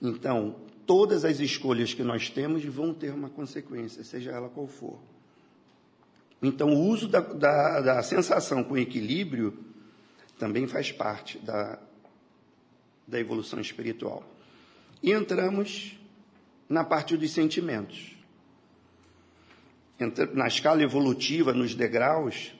Então, 0.01 0.57
todas 0.87 1.25
as 1.25 1.41
escolhas 1.41 1.93
que 1.93 2.03
nós 2.03 2.31
temos 2.31 2.65
vão 2.65 2.95
ter 2.95 3.13
uma 3.13 3.29
consequência, 3.29 4.03
seja 4.05 4.31
ela 4.31 4.49
qual 4.49 4.67
for. 4.67 4.99
Então, 6.43 6.69
o 6.69 6.89
uso 6.89 7.09
da, 7.09 7.21
da, 7.21 7.81
da 7.81 8.03
sensação 8.03 8.65
com 8.65 8.77
equilíbrio 8.77 9.59
também 10.45 10.67
faz 10.67 10.93
parte 10.93 11.39
da, 11.39 11.79
da 13.09 13.19
evolução 13.19 13.59
espiritual. 13.59 14.23
E 15.03 15.11
entramos 15.11 15.99
na 16.69 16.85
parte 16.85 17.17
dos 17.17 17.31
sentimentos. 17.31 18.15
Na 20.35 20.47
escala 20.47 20.83
evolutiva, 20.83 21.55
nos 21.55 21.75
degraus, 21.75 22.53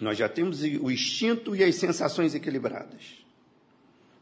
nós 0.00 0.16
já 0.16 0.30
temos 0.30 0.62
o 0.62 0.90
instinto 0.90 1.54
e 1.54 1.62
as 1.62 1.74
sensações 1.74 2.34
equilibradas. 2.34 3.22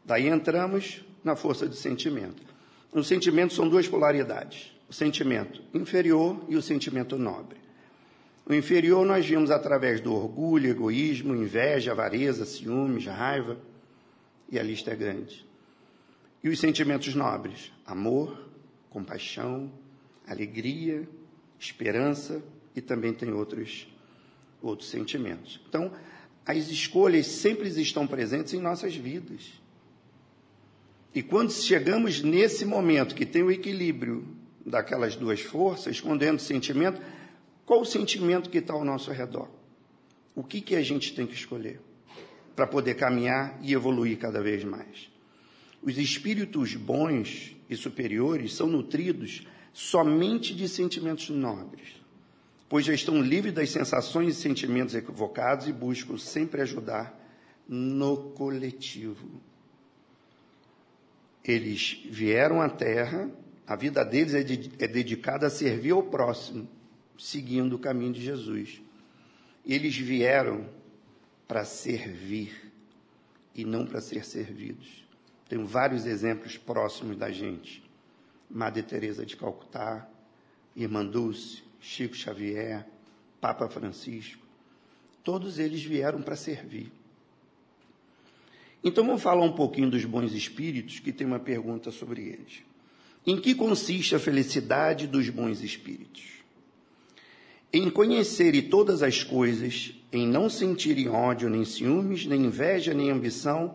Daí 0.03 0.27
entramos 0.27 1.05
na 1.23 1.37
força 1.37 1.65
do 1.65 1.75
sentimento. 1.75 2.43
O 2.91 3.01
sentimento 3.01 3.53
são 3.53 3.69
duas 3.69 3.87
polaridades: 3.87 4.73
o 4.89 4.93
sentimento 4.93 5.61
inferior 5.73 6.43
e 6.49 6.57
o 6.57 6.61
sentimento 6.61 7.17
nobre. 7.17 7.62
O 8.45 8.53
inferior 8.53 9.05
nós 9.05 9.25
vimos 9.25 9.51
através 9.51 10.01
do 10.01 10.13
orgulho, 10.13 10.69
egoísmo, 10.69 11.35
inveja, 11.35 11.91
avareza, 11.91 12.45
ciúmes, 12.45 13.05
raiva, 13.05 13.57
e 14.51 14.59
a 14.59 14.63
lista 14.63 14.91
é 14.91 14.95
grande. 14.95 15.45
E 16.43 16.49
os 16.49 16.59
sentimentos 16.59 17.15
nobres: 17.15 17.71
amor, 17.85 18.49
compaixão, 18.89 19.71
alegria, 20.27 21.07
esperança 21.57 22.43
e 22.75 22.81
também 22.81 23.13
tem 23.13 23.31
outros, 23.31 23.87
outros 24.61 24.89
sentimentos. 24.89 25.61
Então, 25.67 25.91
as 26.45 26.69
escolhas 26.69 27.27
sempre 27.27 27.69
estão 27.69 28.05
presentes 28.05 28.53
em 28.53 28.59
nossas 28.59 28.95
vidas. 28.95 29.53
E 31.15 31.21
quando 31.21 31.51
chegamos 31.51 32.21
nesse 32.21 32.65
momento 32.65 33.15
que 33.15 33.25
tem 33.25 33.43
o 33.43 33.51
equilíbrio 33.51 34.27
daquelas 34.65 35.15
duas 35.15 35.41
forças, 35.41 36.01
entra 36.03 36.33
o 36.33 36.39
sentimento, 36.39 36.99
qual 37.65 37.81
o 37.81 37.85
sentimento 37.85 38.49
que 38.49 38.57
está 38.57 38.73
ao 38.73 38.83
nosso 38.83 39.11
redor? 39.11 39.49
O 40.35 40.43
que, 40.43 40.61
que 40.61 40.75
a 40.75 40.81
gente 40.81 41.13
tem 41.13 41.25
que 41.25 41.33
escolher 41.33 41.79
para 42.55 42.67
poder 42.67 42.95
caminhar 42.95 43.57
e 43.61 43.73
evoluir 43.73 44.17
cada 44.17 44.41
vez 44.41 44.63
mais? 44.63 45.09
Os 45.81 45.97
espíritos 45.97 46.75
bons 46.75 47.55
e 47.69 47.75
superiores 47.75 48.53
são 48.53 48.67
nutridos 48.67 49.47
somente 49.73 50.53
de 50.53 50.67
sentimentos 50.69 51.29
nobres, 51.29 52.01
pois 52.69 52.85
já 52.85 52.93
estão 52.93 53.21
livres 53.21 53.53
das 53.53 53.69
sensações 53.69 54.37
e 54.37 54.41
sentimentos 54.41 54.95
equivocados 54.95 55.67
e 55.67 55.73
buscam 55.73 56.17
sempre 56.17 56.61
ajudar 56.61 57.19
no 57.67 58.31
coletivo. 58.31 59.41
Eles 61.43 62.01
vieram 62.09 62.61
à 62.61 62.69
Terra, 62.69 63.29
a 63.67 63.75
vida 63.75 64.03
deles 64.05 64.33
é, 64.33 64.43
de, 64.43 64.71
é 64.79 64.87
dedicada 64.87 65.47
a 65.47 65.49
servir 65.49 65.91
ao 65.91 66.03
próximo, 66.03 66.67
seguindo 67.17 67.75
o 67.75 67.79
caminho 67.79 68.13
de 68.13 68.21
Jesus. 68.21 68.81
Eles 69.65 69.95
vieram 69.95 70.67
para 71.47 71.65
servir 71.65 72.71
e 73.55 73.63
não 73.63 73.85
para 73.85 74.01
ser 74.01 74.25
servidos. 74.25 75.03
Tenho 75.47 75.65
vários 75.65 76.05
exemplos 76.05 76.57
próximos 76.57 77.15
da 77.17 77.31
gente. 77.31 77.83
Madre 78.49 78.83
Teresa 78.83 79.25
de 79.25 79.35
Calcutá, 79.35 80.07
Irmã 80.75 81.05
Dulce, 81.05 81.63
Chico 81.79 82.15
Xavier, 82.15 82.85
Papa 83.39 83.67
Francisco. 83.67 84.43
Todos 85.23 85.59
eles 85.59 85.83
vieram 85.83 86.21
para 86.21 86.35
servir. 86.35 86.91
Então 88.83 89.05
vamos 89.05 89.21
falar 89.21 89.43
um 89.43 89.53
pouquinho 89.53 89.89
dos 89.89 90.03
bons 90.03 90.33
espíritos, 90.33 90.99
que 90.99 91.13
tem 91.13 91.25
uma 91.25 91.39
pergunta 91.39 91.89
sobre 91.89 92.21
eles. 92.21 92.63
Em 93.25 93.39
que 93.39 93.55
consiste 93.55 94.15
a 94.15 94.19
felicidade 94.19 95.07
dos 95.07 95.29
bons 95.29 95.61
espíritos? 95.61 96.42
Em 97.75 97.89
conhecerem 97.89 98.61
todas 98.61 99.01
as 99.01 99.23
coisas, 99.23 99.95
em 100.11 100.27
não 100.27 100.47
sentirem 100.47 101.09
ódio, 101.09 101.49
nem 101.49 101.65
ciúmes, 101.65 102.23
nem 102.23 102.45
inveja, 102.45 102.93
nem 102.93 103.09
ambição, 103.09 103.73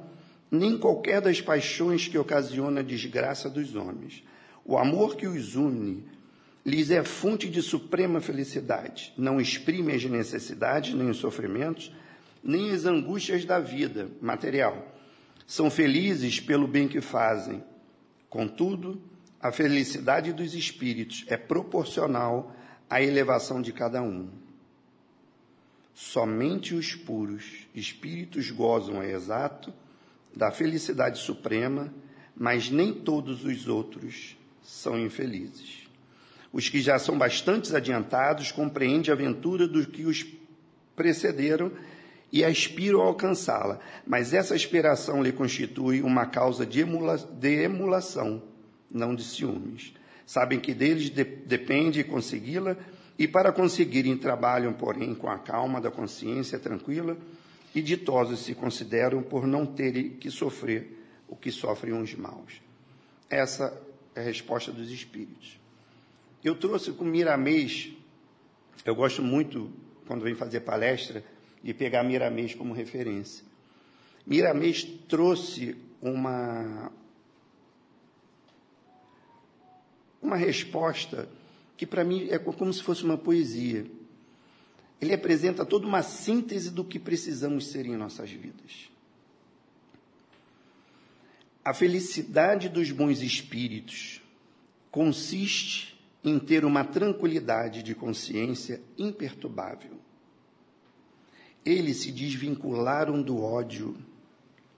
nem 0.49 0.79
qualquer 0.79 1.21
das 1.21 1.41
paixões 1.41 2.07
que 2.07 2.17
ocasiona 2.17 2.79
a 2.79 2.85
desgraça 2.85 3.51
dos 3.51 3.75
homens. 3.75 4.23
O 4.65 4.79
amor 4.79 5.17
que 5.17 5.27
os 5.27 5.57
une 5.57 6.05
lhes 6.65 6.93
é 6.93 7.03
fonte 7.03 7.49
de 7.49 7.61
suprema 7.61 8.21
felicidade. 8.21 9.13
Não 9.19 9.41
exprime 9.41 9.93
as 9.93 10.05
necessidades, 10.05 10.95
nem 10.95 11.11
os 11.11 11.17
sofrimentos, 11.17 11.93
nem 12.41 12.71
as 12.71 12.85
angústias 12.85 13.45
da 13.45 13.59
vida 13.59 14.09
material. 14.23 14.95
São 15.45 15.69
felizes 15.69 16.39
pelo 16.39 16.69
bem 16.69 16.87
que 16.87 17.01
fazem. 17.01 17.65
Contudo, 18.31 19.03
a 19.41 19.51
felicidade 19.51 20.33
dos 20.33 20.55
espíritos 20.55 21.25
é 21.27 21.37
proporcional 21.37 22.55
a 22.89 23.03
elevação 23.03 23.61
de 23.61 23.73
cada 23.73 24.03
um. 24.03 24.29
Somente 25.95 26.75
os 26.75 26.95
puros 26.95 27.67
espíritos 27.75 28.51
gozam, 28.51 29.03
é 29.03 29.13
exato, 29.13 29.73
da 30.35 30.51
felicidade 30.51 31.19
suprema, 31.19 31.93
mas 32.37 32.71
nem 32.71 32.93
todos 32.93 33.45
os 33.45 33.67
outros 33.67 34.37
são 34.63 34.99
infelizes. 34.99 35.89
Os 36.53 36.69
que 36.69 36.81
já 36.81 36.99
são 36.99 37.19
bastante 37.19 37.75
adiantados 37.75 38.53
compreendem 38.53 39.11
a 39.11 39.15
aventura 39.15 39.67
dos 39.67 39.87
que 39.87 40.05
os 40.05 40.25
precederam 40.95 41.73
e 42.33 42.45
aspiram 42.45 43.01
a 43.01 43.07
alcançá-la, 43.07 43.81
mas 44.07 44.33
essa 44.33 44.55
aspiração 44.55 45.23
lhe 45.23 45.33
constitui 45.33 46.03
uma 46.03 46.27
causa 46.27 46.65
de, 46.65 46.81
emula 46.81 47.19
de 47.19 47.63
emulação, 47.63 48.43
não 48.91 49.15
de 49.15 49.25
ciúmes 49.25 49.93
sabem 50.29 50.61
que 50.61 50.75
deles 50.75 51.09
de, 51.09 51.25
depende 51.25 52.05
consegui-la 52.05 52.77
e 53.19 53.27
para 53.27 53.51
conseguirem 53.51 54.15
trabalham, 54.15 54.75
porém, 54.75 55.15
com 55.15 55.27
a 55.27 55.39
calma 55.39 55.81
da 55.81 55.91
consciência 55.91 56.59
tranquila 56.59 57.17
e 57.75 57.81
ditosos 57.81 58.41
se 58.41 58.55
consideram 58.55 59.23
por 59.23 59.47
não 59.47 59.65
terem 59.65 60.11
que 60.11 60.31
sofrer 60.31 61.03
o 61.27 61.35
que 61.35 61.51
sofrem 61.51 61.95
uns 61.95 62.15
maus. 62.15 62.61
Essa 63.31 63.75
é 64.15 64.21
a 64.21 64.23
resposta 64.23 64.71
dos 64.71 64.91
espíritos. 64.91 65.59
Eu 66.45 66.55
trouxe 66.55 66.93
com 66.93 67.05
Miramês, 67.05 67.91
eu 68.85 68.95
gosto 68.95 69.23
muito, 69.23 69.73
quando 70.07 70.25
vem 70.25 70.35
fazer 70.35 70.61
palestra, 70.61 71.25
de 71.65 71.73
pegar 71.73 72.03
Miramês 72.03 72.55
como 72.55 72.75
referência. 72.75 73.47
Miramês 74.27 74.85
trouxe 75.09 75.75
uma, 76.03 76.93
uma 80.23 80.37
resposta 80.37 81.29
que 81.77 81.87
para 81.87 82.05
mim 82.05 82.29
é 82.29 82.39
como 82.39 82.73
se 82.73 82.83
fosse 82.83 83.05
uma 83.05 83.17
poesia. 83.17 83.87
Ele 85.01 85.15
apresenta 85.15 85.65
toda 85.65 85.87
uma 85.87 86.03
síntese 86.03 86.71
do 86.71 86.85
que 86.85 86.99
precisamos 86.99 87.69
ser 87.69 87.87
em 87.87 87.97
nossas 87.97 88.31
vidas. 88.31 88.91
A 91.65 91.73
felicidade 91.73 92.69
dos 92.69 92.91
bons 92.91 93.23
espíritos 93.23 94.21
consiste 94.91 95.97
em 96.25 96.39
ter 96.39 96.65
uma 96.65 96.85
tranquilidade 96.85 97.83
de 97.83 97.95
consciência 97.95 98.83
imperturbável. 98.97 99.99
Eles 101.65 101.99
se 101.99 102.11
desvincularam 102.11 103.23
do 103.23 103.41
ódio 103.41 103.97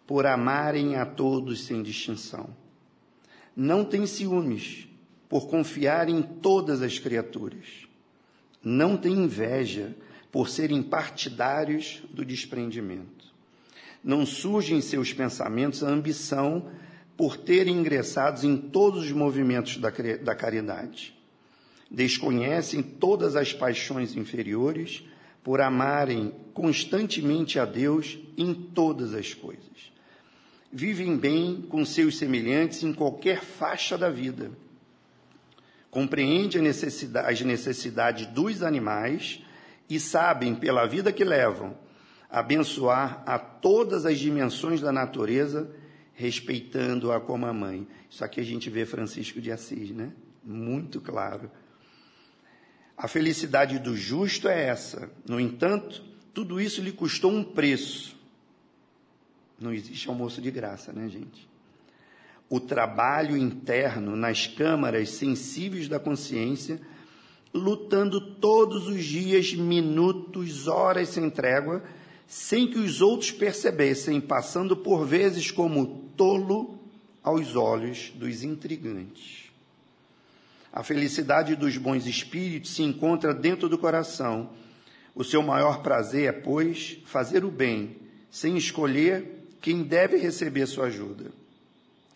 por 0.07 0.27
amarem 0.27 0.97
a 0.97 1.07
todos 1.07 1.65
sem 1.65 1.83
distinção. 1.83 2.55
Não 3.55 3.85
têm 3.85 4.07
ciúmes, 4.07 4.90
por 5.31 5.47
confiar 5.49 6.09
em 6.09 6.21
todas 6.21 6.83
as 6.83 6.99
criaturas. 6.99 7.87
Não 8.63 8.97
têm 8.97 9.13
inveja 9.13 9.95
por 10.31 10.49
serem 10.49 10.83
partidários 10.83 12.03
do 12.11 12.25
desprendimento. 12.25 13.33
Não 14.03 14.27
surge 14.27 14.75
em 14.75 14.81
seus 14.81 15.13
pensamentos 15.13 15.85
a 15.85 15.89
ambição 15.89 16.69
por 17.17 17.37
terem 17.37 17.77
ingressados 17.77 18.43
em 18.43 18.57
todos 18.57 19.05
os 19.05 19.13
movimentos 19.13 19.77
da, 19.77 19.91
da 20.23 20.35
caridade. 20.35 21.17
Desconhecem 21.89 22.83
todas 22.83 23.37
as 23.37 23.53
paixões 23.53 24.17
inferiores 24.17 25.05
por 25.45 25.61
amarem 25.61 26.35
constantemente 26.53 27.59
a 27.59 27.65
Deus 27.65 28.19
em 28.37 28.53
todas 28.53 29.15
as 29.15 29.33
coisas. 29.33 29.93
vivem 30.73 31.17
bem 31.17 31.63
com 31.69 31.85
seus 31.85 32.19
semelhantes 32.19 32.83
em 32.83 32.93
qualquer 32.93 33.43
faixa 33.43 33.97
da 33.97 34.11
vida. 34.11 34.51
Compreende 35.91 36.61
necessidade, 36.61 37.33
as 37.33 37.41
necessidades 37.41 38.27
dos 38.27 38.63
animais 38.63 39.43
e 39.89 39.99
sabem, 39.99 40.55
pela 40.55 40.87
vida 40.87 41.13
que 41.13 41.25
levam, 41.25 41.77
abençoar 42.31 43.25
a 43.27 43.39
todas 43.39 44.07
as 44.07 44.19
dimensões 44.19 44.81
da 44.81 44.93
natureza, 44.93 45.69
respeitando-a 46.15 47.21
como 47.21 47.47
a 47.47 47.53
mãe. 47.53 47.89
Isso 48.09 48.25
aqui 48.25 48.41
a 48.41 48.45
gente 48.45 48.71
vê 48.71 48.87
Francisco 48.87 49.41
de 49.41 49.51
Assis, 49.51 49.91
né? 49.91 50.13
Muito 50.45 51.01
claro. 51.01 51.51
A 52.97 53.09
felicidade 53.09 53.81
do 53.81 53.97
justo 53.97 54.47
é 54.47 54.67
essa. 54.67 55.11
No 55.29 55.41
entanto, 55.41 56.05
tudo 56.33 56.61
isso 56.61 56.81
lhe 56.81 56.93
custou 56.93 57.33
um 57.33 57.43
preço. 57.43 58.17
Não 59.59 59.73
existe 59.73 60.09
almoço 60.09 60.41
de 60.41 60.51
graça, 60.53 60.93
né, 60.93 61.09
gente? 61.09 61.50
O 62.51 62.59
trabalho 62.59 63.37
interno 63.37 64.17
nas 64.17 64.49
câmaras 64.49 65.11
sensíveis 65.11 65.87
da 65.89 66.01
consciência, 66.01 66.81
lutando 67.55 68.21
todos 68.35 68.89
os 68.89 69.05
dias, 69.05 69.55
minutos, 69.55 70.67
horas 70.67 71.11
sem 71.11 71.31
trégua, 71.31 71.85
sem 72.27 72.67
que 72.67 72.79
os 72.79 73.01
outros 73.01 73.31
percebessem, 73.31 74.21
passando 74.21 74.77
por 74.77 75.07
vezes 75.07 75.53
como 75.53 76.11
tolo 76.17 76.77
aos 77.23 77.55
olhos 77.55 78.13
dos 78.17 78.43
intrigantes. 78.43 79.51
A 80.73 80.83
felicidade 80.83 81.55
dos 81.55 81.77
bons 81.77 82.05
espíritos 82.05 82.73
se 82.73 82.83
encontra 82.83 83.33
dentro 83.33 83.69
do 83.69 83.79
coração. 83.79 84.51
O 85.15 85.23
seu 85.23 85.43
maior 85.43 85.83
prazer 85.83 86.29
é, 86.29 86.33
pois, 86.33 86.99
fazer 87.05 87.45
o 87.45 87.51
bem, 87.51 87.97
sem 88.29 88.57
escolher 88.57 89.47
quem 89.61 89.83
deve 89.83 90.17
receber 90.17 90.67
sua 90.67 90.87
ajuda. 90.87 91.40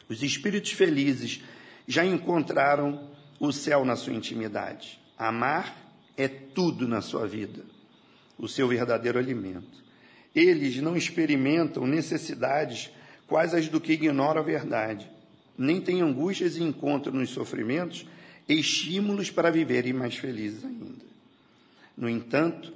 Os 0.08 0.22
espíritos 0.22 0.72
felizes 0.72 1.42
já 1.86 2.04
encontraram 2.04 3.10
o 3.38 3.52
céu 3.52 3.84
na 3.84 3.96
sua 3.96 4.14
intimidade. 4.14 5.00
Amar 5.16 5.76
é 6.16 6.28
tudo 6.28 6.86
na 6.86 7.00
sua 7.00 7.26
vida, 7.26 7.64
o 8.38 8.48
seu 8.48 8.68
verdadeiro 8.68 9.18
alimento. 9.18 9.82
Eles 10.34 10.76
não 10.76 10.96
experimentam 10.96 11.86
necessidades 11.86 12.90
quais 13.26 13.54
as 13.54 13.68
do 13.68 13.80
que 13.80 13.92
ignoram 13.92 14.40
a 14.40 14.44
verdade, 14.44 15.10
nem 15.56 15.80
têm 15.80 16.00
angústias 16.00 16.56
e 16.56 16.62
encontram 16.62 17.14
nos 17.14 17.30
sofrimentos 17.30 18.06
estímulos 18.48 19.30
para 19.30 19.50
viverem 19.50 19.92
mais 19.92 20.16
felizes 20.16 20.64
ainda. 20.64 21.04
No 21.96 22.08
entanto, 22.08 22.72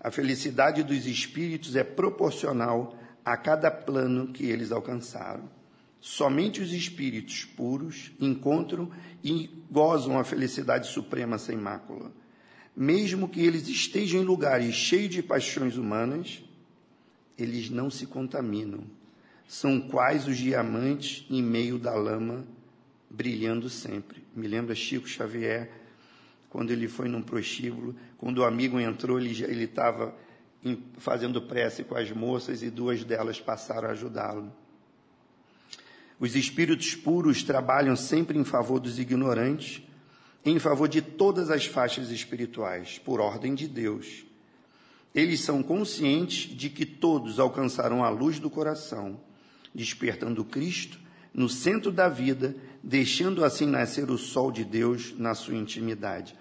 a 0.00 0.10
felicidade 0.10 0.82
dos 0.82 1.06
espíritos 1.06 1.76
é 1.76 1.84
proporcional 1.84 2.98
a 3.24 3.36
cada 3.36 3.70
plano 3.70 4.32
que 4.32 4.46
eles 4.46 4.72
alcançaram. 4.72 5.48
Somente 6.02 6.60
os 6.60 6.72
espíritos 6.72 7.44
puros 7.44 8.10
encontram 8.18 8.90
e 9.22 9.48
gozam 9.70 10.18
a 10.18 10.24
felicidade 10.24 10.88
suprema 10.88 11.38
sem 11.38 11.56
mácula. 11.56 12.10
Mesmo 12.74 13.28
que 13.28 13.40
eles 13.40 13.68
estejam 13.68 14.20
em 14.20 14.24
lugares 14.24 14.74
cheios 14.74 15.14
de 15.14 15.22
paixões 15.22 15.76
humanas, 15.76 16.42
eles 17.38 17.70
não 17.70 17.88
se 17.88 18.04
contaminam. 18.04 18.82
São 19.46 19.80
quais 19.80 20.26
os 20.26 20.36
diamantes 20.36 21.24
em 21.30 21.40
meio 21.40 21.78
da 21.78 21.94
lama 21.94 22.44
brilhando 23.08 23.70
sempre. 23.70 24.24
Me 24.34 24.48
lembra 24.48 24.74
Chico 24.74 25.06
Xavier, 25.06 25.70
quando 26.50 26.72
ele 26.72 26.88
foi 26.88 27.06
num 27.06 27.22
prostíbulo, 27.22 27.94
quando 28.18 28.38
o 28.38 28.44
amigo 28.44 28.80
entrou, 28.80 29.20
ele 29.20 29.64
estava 29.64 30.12
fazendo 30.98 31.40
prece 31.42 31.84
com 31.84 31.94
as 31.94 32.10
moças 32.10 32.60
e 32.60 32.70
duas 32.70 33.04
delas 33.04 33.40
passaram 33.40 33.88
a 33.88 33.92
ajudá-lo. 33.92 34.52
Os 36.22 36.36
espíritos 36.36 36.94
puros 36.94 37.42
trabalham 37.42 37.96
sempre 37.96 38.38
em 38.38 38.44
favor 38.44 38.78
dos 38.78 38.96
ignorantes, 38.96 39.82
em 40.44 40.56
favor 40.56 40.86
de 40.86 41.02
todas 41.02 41.50
as 41.50 41.66
faixas 41.66 42.10
espirituais, 42.10 42.96
por 42.96 43.18
ordem 43.18 43.56
de 43.56 43.66
Deus. 43.66 44.24
Eles 45.12 45.40
são 45.40 45.64
conscientes 45.64 46.56
de 46.56 46.70
que 46.70 46.86
todos 46.86 47.40
alcançarão 47.40 48.04
a 48.04 48.08
luz 48.08 48.38
do 48.38 48.48
coração, 48.48 49.20
despertando 49.74 50.44
Cristo 50.44 50.96
no 51.34 51.48
centro 51.48 51.90
da 51.90 52.08
vida, 52.08 52.54
deixando 52.80 53.44
assim 53.44 53.66
nascer 53.66 54.08
o 54.08 54.16
sol 54.16 54.52
de 54.52 54.64
Deus 54.64 55.18
na 55.18 55.34
sua 55.34 55.56
intimidade. 55.56 56.36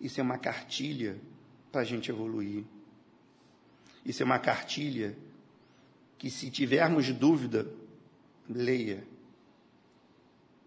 Isso 0.00 0.18
é 0.20 0.22
uma 0.22 0.38
cartilha 0.38 1.18
para 1.70 1.82
a 1.82 1.84
gente 1.84 2.10
evoluir. 2.10 2.64
Isso 4.06 4.22
é 4.22 4.24
uma 4.24 4.38
cartilha 4.38 5.14
que, 6.16 6.30
se 6.30 6.50
tivermos 6.50 7.12
dúvida, 7.12 7.70
leia. 8.48 9.17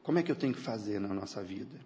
Como 0.03 0.19
é 0.19 0.23
que 0.23 0.31
eu 0.31 0.35
tenho 0.35 0.53
que 0.53 0.59
fazer 0.59 0.99
na 0.99 1.13
nossa 1.13 1.43
vida? 1.43 1.79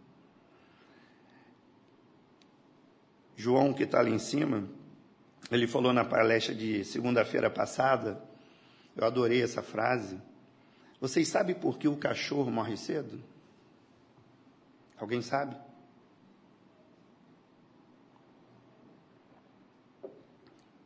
João, 3.35 3.73
que 3.73 3.83
está 3.83 3.99
ali 3.99 4.11
em 4.11 4.19
cima, 4.19 4.67
ele 5.51 5.67
falou 5.67 5.91
na 5.91 6.05
palestra 6.05 6.55
de 6.55 6.85
segunda-feira 6.85 7.49
passada, 7.49 8.23
eu 8.95 9.05
adorei 9.05 9.41
essa 9.41 9.61
frase 9.61 10.17
vocês 10.99 11.27
sabem 11.27 11.55
por 11.55 11.77
que 11.77 11.87
o 11.87 11.97
cachorro 11.97 12.49
morre 12.49 12.77
cedo? 12.77 13.21
Alguém 14.97 15.21
sabe? 15.21 15.55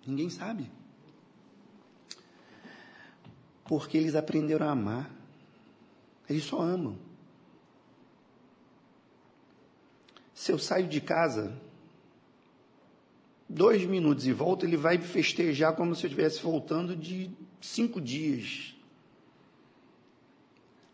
Ninguém 0.05 0.29
sabe. 0.29 0.69
Porque 3.63 3.97
eles 3.97 4.15
aprenderam 4.15 4.67
a 4.67 4.71
amar. 4.71 5.09
Eles 6.27 6.43
só 6.43 6.59
amam. 6.59 6.97
Se 10.39 10.53
eu 10.53 10.57
saio 10.57 10.87
de 10.87 11.01
casa, 11.01 11.53
dois 13.49 13.83
minutos 13.83 14.25
e 14.25 14.31
volto, 14.31 14.65
ele 14.65 14.77
vai 14.77 14.97
festejar 14.97 15.75
como 15.75 15.93
se 15.93 16.05
eu 16.05 16.07
estivesse 16.07 16.41
voltando 16.41 16.95
de 16.95 17.29
cinco 17.59 17.99
dias 17.99 18.73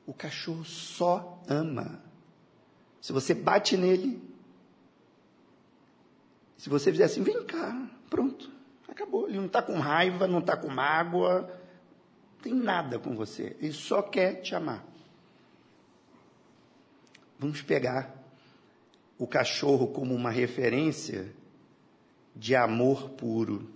o 0.03 0.15
cachorro 0.15 0.65
só 0.65 1.39
ama. 1.47 2.01
Se 2.99 3.13
você 3.13 3.35
bate 3.35 3.77
nele, 3.77 4.19
se 6.57 6.67
você 6.67 6.91
fizer 6.91 7.03
assim, 7.03 7.21
vem 7.21 7.43
cá, 7.45 7.87
pronto, 8.09 8.49
acabou. 8.87 9.27
Ele 9.27 9.37
não 9.37 9.45
está 9.45 9.61
com 9.61 9.77
raiva, 9.77 10.27
não 10.27 10.39
está 10.39 10.57
com 10.57 10.69
mágoa, 10.69 11.55
tem 12.41 12.51
nada 12.51 12.97
com 12.97 13.15
você. 13.15 13.55
Ele 13.59 13.73
só 13.73 14.01
quer 14.01 14.41
te 14.41 14.55
amar. 14.55 14.83
Vamos 17.37 17.61
pegar 17.61 18.14
o 19.17 19.27
cachorro 19.27 19.87
como 19.87 20.13
uma 20.13 20.29
referência 20.29 21.33
de 22.35 22.55
amor 22.55 23.11
puro 23.11 23.69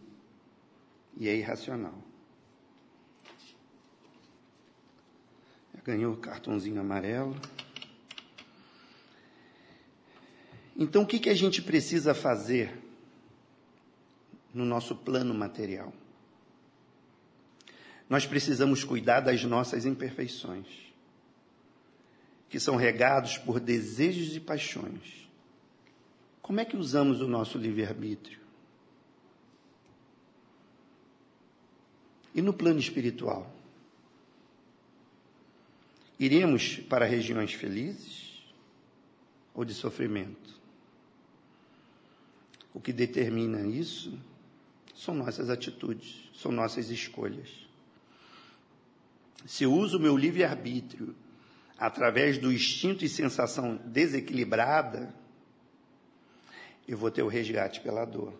e 1.18 1.28
é 1.28 1.36
irracional. 1.36 2.10
ganhou 5.90 6.14
o 6.14 6.18
cartãozinho 6.18 6.80
amarelo. 6.80 7.36
Então, 10.78 11.02
o 11.02 11.06
que, 11.06 11.18
que 11.18 11.30
a 11.30 11.34
gente 11.34 11.64
precisa 11.64 12.14
fazer 12.14 12.72
no 14.54 14.66
nosso 14.66 14.96
plano 14.96 15.34
material? 15.34 15.92
Nós 18.08 18.28
precisamos 18.28 18.84
cuidar 18.84 19.22
das 19.22 19.44
nossas 19.44 19.84
imperfeições, 19.84 20.68
que 22.50 22.60
são 22.60 22.76
regados 22.76 23.40
por 23.40 23.60
desejos 23.60 24.36
e 24.36 24.40
paixões. 24.40 25.29
Como 26.50 26.60
é 26.60 26.66
que 26.66 26.76
usamos 26.76 27.22
o 27.22 27.28
nosso 27.28 27.60
livre-arbítrio? 27.60 28.40
E 32.34 32.42
no 32.42 32.52
plano 32.52 32.80
espiritual? 32.80 33.56
Iremos 36.20 36.78
para 36.90 37.06
regiões 37.06 37.54
felizes 37.54 38.42
ou 39.54 39.64
de 39.64 39.76
sofrimento? 39.76 40.60
O 42.74 42.82
que 42.82 42.92
determina 42.92 43.68
isso 43.68 44.18
são 44.96 45.14
nossas 45.14 45.52
atitudes, 45.52 46.32
são 46.34 46.52
nossas 46.52 46.90
escolhas. 46.90 47.48
Se 49.46 49.68
uso 49.68 50.00
o 50.00 50.02
meu 50.02 50.18
livre-arbítrio 50.18 51.16
através 51.78 52.40
do 52.40 52.52
instinto 52.52 53.06
e 53.06 53.08
sensação 53.08 53.76
desequilibrada, 53.86 55.19
eu 56.92 56.98
vou 56.98 57.12
ter 57.12 57.22
o 57.22 57.28
resgate 57.28 57.82
pela 57.82 58.04
dor. 58.04 58.34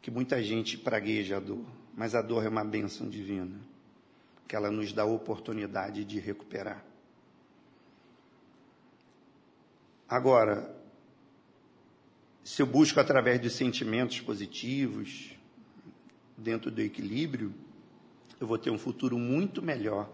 Que 0.00 0.10
muita 0.10 0.42
gente 0.42 0.76
pragueja 0.76 1.36
a 1.36 1.40
dor, 1.40 1.64
mas 1.96 2.12
a 2.14 2.20
dor 2.20 2.44
é 2.44 2.48
uma 2.48 2.64
bênção 2.64 3.08
divina 3.08 3.56
que 4.48 4.56
ela 4.56 4.70
nos 4.70 4.92
dá 4.92 5.02
a 5.02 5.06
oportunidade 5.06 6.04
de 6.04 6.18
recuperar. 6.18 6.84
Agora, 10.06 10.76
se 12.44 12.60
eu 12.60 12.66
busco 12.66 13.00
através 13.00 13.40
de 13.40 13.48
sentimentos 13.48 14.20
positivos, 14.20 15.34
dentro 16.36 16.70
do 16.70 16.82
equilíbrio, 16.82 17.54
eu 18.38 18.46
vou 18.46 18.58
ter 18.58 18.68
um 18.70 18.78
futuro 18.78 19.16
muito 19.16 19.62
melhor, 19.62 20.10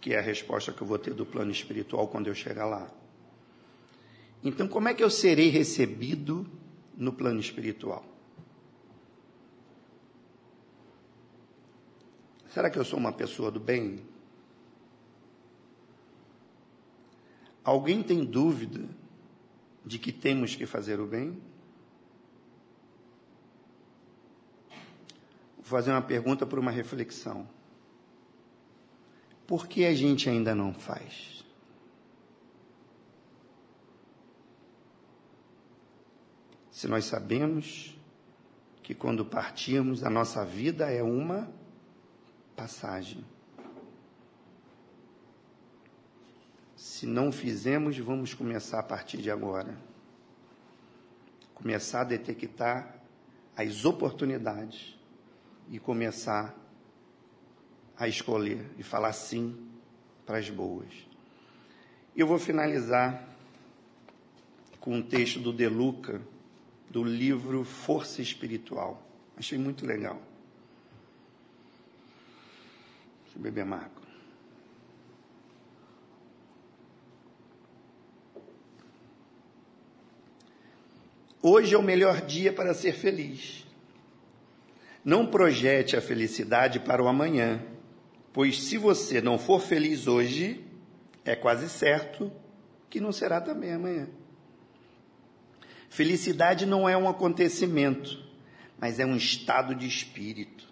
que 0.00 0.14
é 0.14 0.18
a 0.18 0.22
resposta 0.22 0.72
que 0.72 0.80
eu 0.80 0.86
vou 0.86 0.98
ter 0.98 1.12
do 1.12 1.26
plano 1.26 1.50
espiritual 1.50 2.08
quando 2.08 2.28
eu 2.28 2.34
chegar 2.34 2.64
lá. 2.64 2.90
Então, 4.44 4.68
como 4.68 4.88
é 4.88 4.94
que 4.94 5.02
eu 5.02 5.08
serei 5.08 5.48
recebido 5.48 6.46
no 6.94 7.14
plano 7.14 7.40
espiritual? 7.40 8.04
Será 12.50 12.68
que 12.68 12.78
eu 12.78 12.84
sou 12.84 12.98
uma 12.98 13.12
pessoa 13.12 13.50
do 13.50 13.58
bem? 13.58 14.00
Alguém 17.64 18.02
tem 18.02 18.22
dúvida 18.22 18.86
de 19.84 19.98
que 19.98 20.12
temos 20.12 20.54
que 20.54 20.66
fazer 20.66 21.00
o 21.00 21.06
bem? 21.06 21.42
Vou 25.56 25.64
fazer 25.64 25.90
uma 25.90 26.02
pergunta 26.02 26.44
para 26.44 26.60
uma 26.60 26.70
reflexão. 26.70 27.48
Por 29.46 29.66
que 29.66 29.86
a 29.86 29.94
gente 29.94 30.28
ainda 30.28 30.54
não 30.54 30.74
faz? 30.74 31.43
Se 36.84 36.88
nós 36.88 37.06
sabemos 37.06 37.98
que 38.82 38.94
quando 38.94 39.24
partirmos, 39.24 40.04
a 40.04 40.10
nossa 40.10 40.44
vida 40.44 40.90
é 40.90 41.02
uma 41.02 41.50
passagem. 42.54 43.24
Se 46.76 47.06
não 47.06 47.32
fizemos, 47.32 47.96
vamos 47.96 48.34
começar 48.34 48.80
a 48.80 48.82
partir 48.82 49.16
de 49.16 49.30
agora. 49.30 49.74
Começar 51.54 52.02
a 52.02 52.04
detectar 52.04 53.00
as 53.56 53.86
oportunidades 53.86 54.94
e 55.70 55.78
começar 55.78 56.54
a 57.96 58.06
escolher 58.06 58.70
e 58.76 58.82
falar 58.82 59.14
sim 59.14 59.56
para 60.26 60.36
as 60.36 60.50
boas. 60.50 60.92
Eu 62.14 62.26
vou 62.26 62.38
finalizar 62.38 63.26
com 64.78 64.96
um 64.96 65.02
texto 65.02 65.40
do 65.40 65.50
De 65.50 65.66
Luca, 65.66 66.20
do 66.94 67.02
livro 67.02 67.64
Força 67.64 68.22
Espiritual. 68.22 69.04
Achei 69.36 69.58
muito 69.58 69.84
legal. 69.84 70.22
Deixa 73.24 73.36
eu 73.36 73.42
beber 73.42 73.64
Marco. 73.64 74.00
Hoje 81.42 81.74
é 81.74 81.78
o 81.78 81.82
melhor 81.82 82.20
dia 82.20 82.52
para 82.52 82.72
ser 82.72 82.92
feliz. 82.92 83.66
Não 85.04 85.26
projete 85.26 85.96
a 85.96 86.00
felicidade 86.00 86.78
para 86.78 87.02
o 87.02 87.08
amanhã, 87.08 87.60
pois 88.32 88.62
se 88.62 88.78
você 88.78 89.20
não 89.20 89.36
for 89.36 89.60
feliz 89.60 90.06
hoje, 90.06 90.64
é 91.24 91.34
quase 91.34 91.68
certo 91.68 92.32
que 92.88 93.00
não 93.00 93.10
será 93.10 93.40
também 93.40 93.72
amanhã. 93.72 94.08
Felicidade 95.94 96.66
não 96.66 96.88
é 96.88 96.96
um 96.96 97.08
acontecimento, 97.08 98.18
mas 98.80 98.98
é 98.98 99.06
um 99.06 99.14
estado 99.14 99.76
de 99.76 99.86
espírito. 99.86 100.66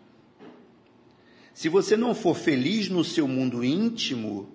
Se 1.55 1.69
você 1.69 1.97
não 1.97 2.13
for 2.13 2.35
feliz 2.35 2.89
no 2.89 3.05
seu 3.05 3.29
mundo 3.29 3.63
íntimo, 3.63 4.51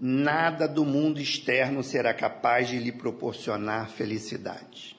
nada 0.00 0.66
do 0.66 0.82
mundo 0.82 1.20
externo 1.20 1.82
será 1.82 2.14
capaz 2.14 2.70
de 2.70 2.78
lhe 2.78 2.90
proporcionar 2.90 3.90
felicidade. 3.90 4.96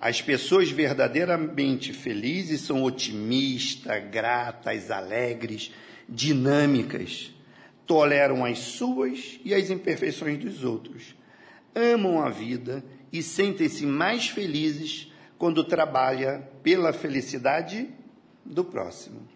As 0.00 0.22
pessoas 0.22 0.70
verdadeiramente 0.70 1.92
felizes 1.92 2.62
são 2.62 2.82
otimistas, 2.82 4.02
gratas, 4.10 4.90
alegres, 4.90 5.70
dinâmicas, 6.08 7.30
toleram 7.86 8.42
as 8.42 8.58
suas 8.58 9.38
e 9.44 9.52
as 9.52 9.68
imperfeições 9.68 10.38
dos 10.38 10.64
outros, 10.64 11.14
amam 11.74 12.22
a 12.22 12.30
vida 12.30 12.82
e 13.12 13.22
sentem-se 13.22 13.84
mais 13.86 14.28
felizes 14.28 15.12
quando 15.38 15.64
trabalha 15.64 16.48
pela 16.62 16.92
felicidade 16.92 17.88
do 18.44 18.64
próximo. 18.64 19.26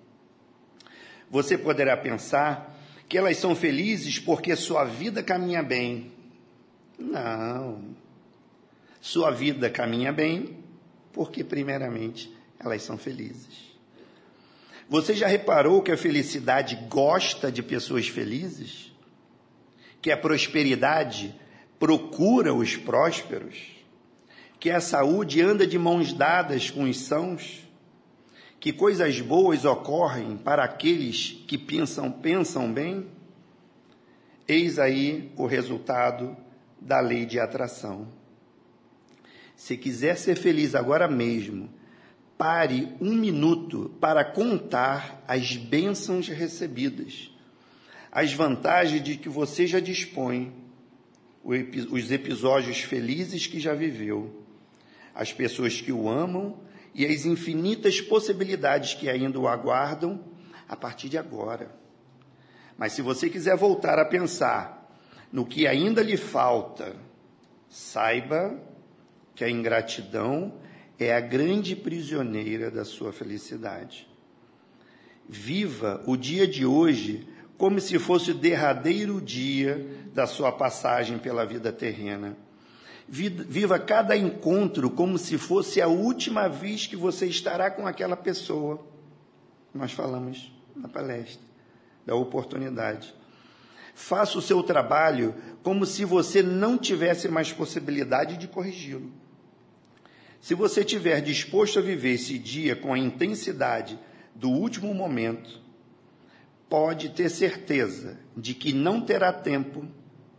Você 1.31 1.57
poderá 1.59 1.97
pensar 1.97 2.79
que 3.09 3.19
elas 3.19 3.37
são 3.37 3.55
felizes 3.55 4.19
porque 4.19 4.55
sua 4.55 4.85
vida 4.85 5.23
caminha 5.23 5.63
bem. 5.63 6.13
Não. 6.99 7.97
Sua 9.01 9.31
vida 9.31 9.69
caminha 9.69 10.13
bem 10.13 10.59
porque, 11.13 11.43
primeiramente, 11.45 12.35
elas 12.59 12.83
são 12.83 12.99
felizes. 12.99 13.75
Você 14.89 15.15
já 15.15 15.27
reparou 15.27 15.83
que 15.83 15.93
a 15.93 15.97
felicidade 15.97 16.77
gosta 16.89 17.51
de 17.51 17.63
pessoas 17.63 18.09
felizes? 18.09 18.93
Que 20.03 20.11
a 20.11 20.17
prosperidade 20.17 21.35
procura 21.85 22.55
os 22.55 22.79
prósperos? 22.79 23.59
Que 24.59 24.71
a 24.71 24.81
saúde 24.81 25.43
anda 25.43 25.67
de 25.67 25.79
mãos 25.79 26.15
dadas 26.15 26.71
com 26.71 26.85
os 26.85 26.99
sãos? 26.99 27.69
Que 28.59 28.73
coisas 28.73 29.21
boas 29.21 29.67
ocorrem 29.67 30.35
para 30.35 30.65
aqueles 30.65 31.45
que 31.47 31.59
pensam, 31.59 32.11
pensam 32.11 32.73
bem? 32.73 33.07
Eis 34.49 34.79
aí 34.79 35.31
o 35.37 35.45
resultado 35.45 36.35
da 36.81 37.01
lei 37.01 37.27
de 37.27 37.39
atração. 37.39 38.09
Se 39.55 39.77
quiser 39.77 40.17
ser 40.17 40.37
feliz 40.37 40.75
agora 40.75 41.07
mesmo, 41.07 41.69
pare 42.39 42.97
um 42.99 43.13
minuto 43.13 43.95
para 44.01 44.25
contar 44.25 45.23
as 45.29 45.55
bênçãos 45.55 46.29
recebidas, 46.29 47.31
as 48.11 48.33
vantagens 48.33 49.05
de 49.05 49.19
que 49.19 49.29
você 49.29 49.67
já 49.67 49.81
dispõe, 49.81 50.64
os 51.45 52.11
episódios 52.11 52.81
felizes 52.81 53.47
que 53.47 53.61
já 53.61 53.75
viveu, 53.75 54.43
as 55.15 55.33
pessoas 55.33 55.81
que 55.81 55.93
o 55.93 56.09
amam 56.09 56.59
e 56.95 57.05
as 57.05 57.27
infinitas 57.27 58.01
possibilidades 58.01 58.95
que 58.95 59.11
ainda 59.11 59.39
o 59.39 59.47
aguardam 59.47 60.25
a 60.69 60.75
partir 60.75 61.09
de 61.09 61.19
agora. 61.19 61.75
Mas 62.79 62.93
se 62.93 63.03
você 63.03 63.29
quiser 63.29 63.57
voltar 63.57 63.99
a 63.99 64.05
pensar 64.05 64.91
no 65.31 65.45
que 65.45 65.67
ainda 65.67 66.03
lhe 66.03 66.17
falta, 66.17 66.97
saiba 67.69 68.59
que 69.35 69.45
a 69.45 69.51
ingratidão 69.51 70.61
é 70.99 71.13
a 71.15 71.21
grande 71.21 71.77
prisioneira 71.77 72.71
da 72.71 72.85
sua 72.85 73.13
felicidade. 73.13 74.09
Viva 75.29 76.03
o 76.07 76.17
dia 76.17 76.47
de 76.47 76.65
hoje 76.65 77.27
como 77.57 77.81
se 77.81 77.99
fosse 77.99 78.33
o 78.33 78.35
derradeiro 78.35 79.21
dia 79.21 79.87
da 80.13 80.27
sua 80.27 80.51
passagem 80.53 81.19
pela 81.19 81.45
vida 81.45 81.73
terrena. 81.73 82.37
Viva 83.07 83.79
cada 83.79 84.17
encontro 84.17 84.91
como 84.91 85.19
se 85.19 85.37
fosse 85.37 85.81
a 85.81 85.87
última 85.87 86.49
vez 86.49 86.87
que 86.87 86.97
você 86.97 87.27
estará 87.27 87.71
com 87.71 87.87
aquela 87.87 88.17
pessoa. 88.17 88.85
Nós 89.75 89.93
falamos 89.93 90.53
na 90.75 90.89
palestra 90.89 91.43
da 92.07 92.15
oportunidade. 92.15 93.15
Faça 93.95 94.39
o 94.39 94.43
seu 94.43 94.63
trabalho 94.63 95.35
como 95.63 95.87
se 95.87 96.05
você 96.05 96.43
não 96.43 96.77
tivesse 96.77 97.29
mais 97.29 97.53
possibilidade 97.53 98.37
de 98.37 98.49
corrigi-lo. 98.49 99.13
Se 100.41 100.55
você 100.55 100.81
estiver 100.81 101.21
disposto 101.21 101.79
a 101.79 101.83
viver 101.83 102.15
esse 102.15 102.39
dia 102.39 102.75
com 102.77 102.93
a 102.93 102.99
intensidade 102.99 103.99
do 104.35 104.51
último 104.51 104.93
momento, 104.93 105.64
pode 106.75 107.11
ter 107.11 107.29
certeza 107.29 108.19
de 108.37 108.53
que 108.53 108.73
não 108.73 109.01
terá 109.01 109.33
tempo 109.33 109.87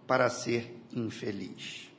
para 0.06 0.30
ser 0.30 0.76
infeliz. 0.94 1.90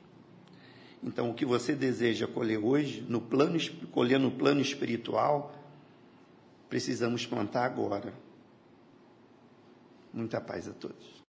Então, 1.01 1.31
o 1.31 1.33
que 1.33 1.43
você 1.43 1.73
deseja 1.73 2.27
colher 2.27 2.59
hoje, 2.59 3.03
no 3.09 3.19
plano, 3.19 3.57
colher 3.91 4.19
no 4.19 4.29
plano 4.29 4.61
espiritual, 4.61 5.55
precisamos 6.69 7.25
plantar 7.25 7.65
agora. 7.65 8.13
Muita 10.13 10.39
paz 10.39 10.67
a 10.67 10.73
todos. 10.73 11.23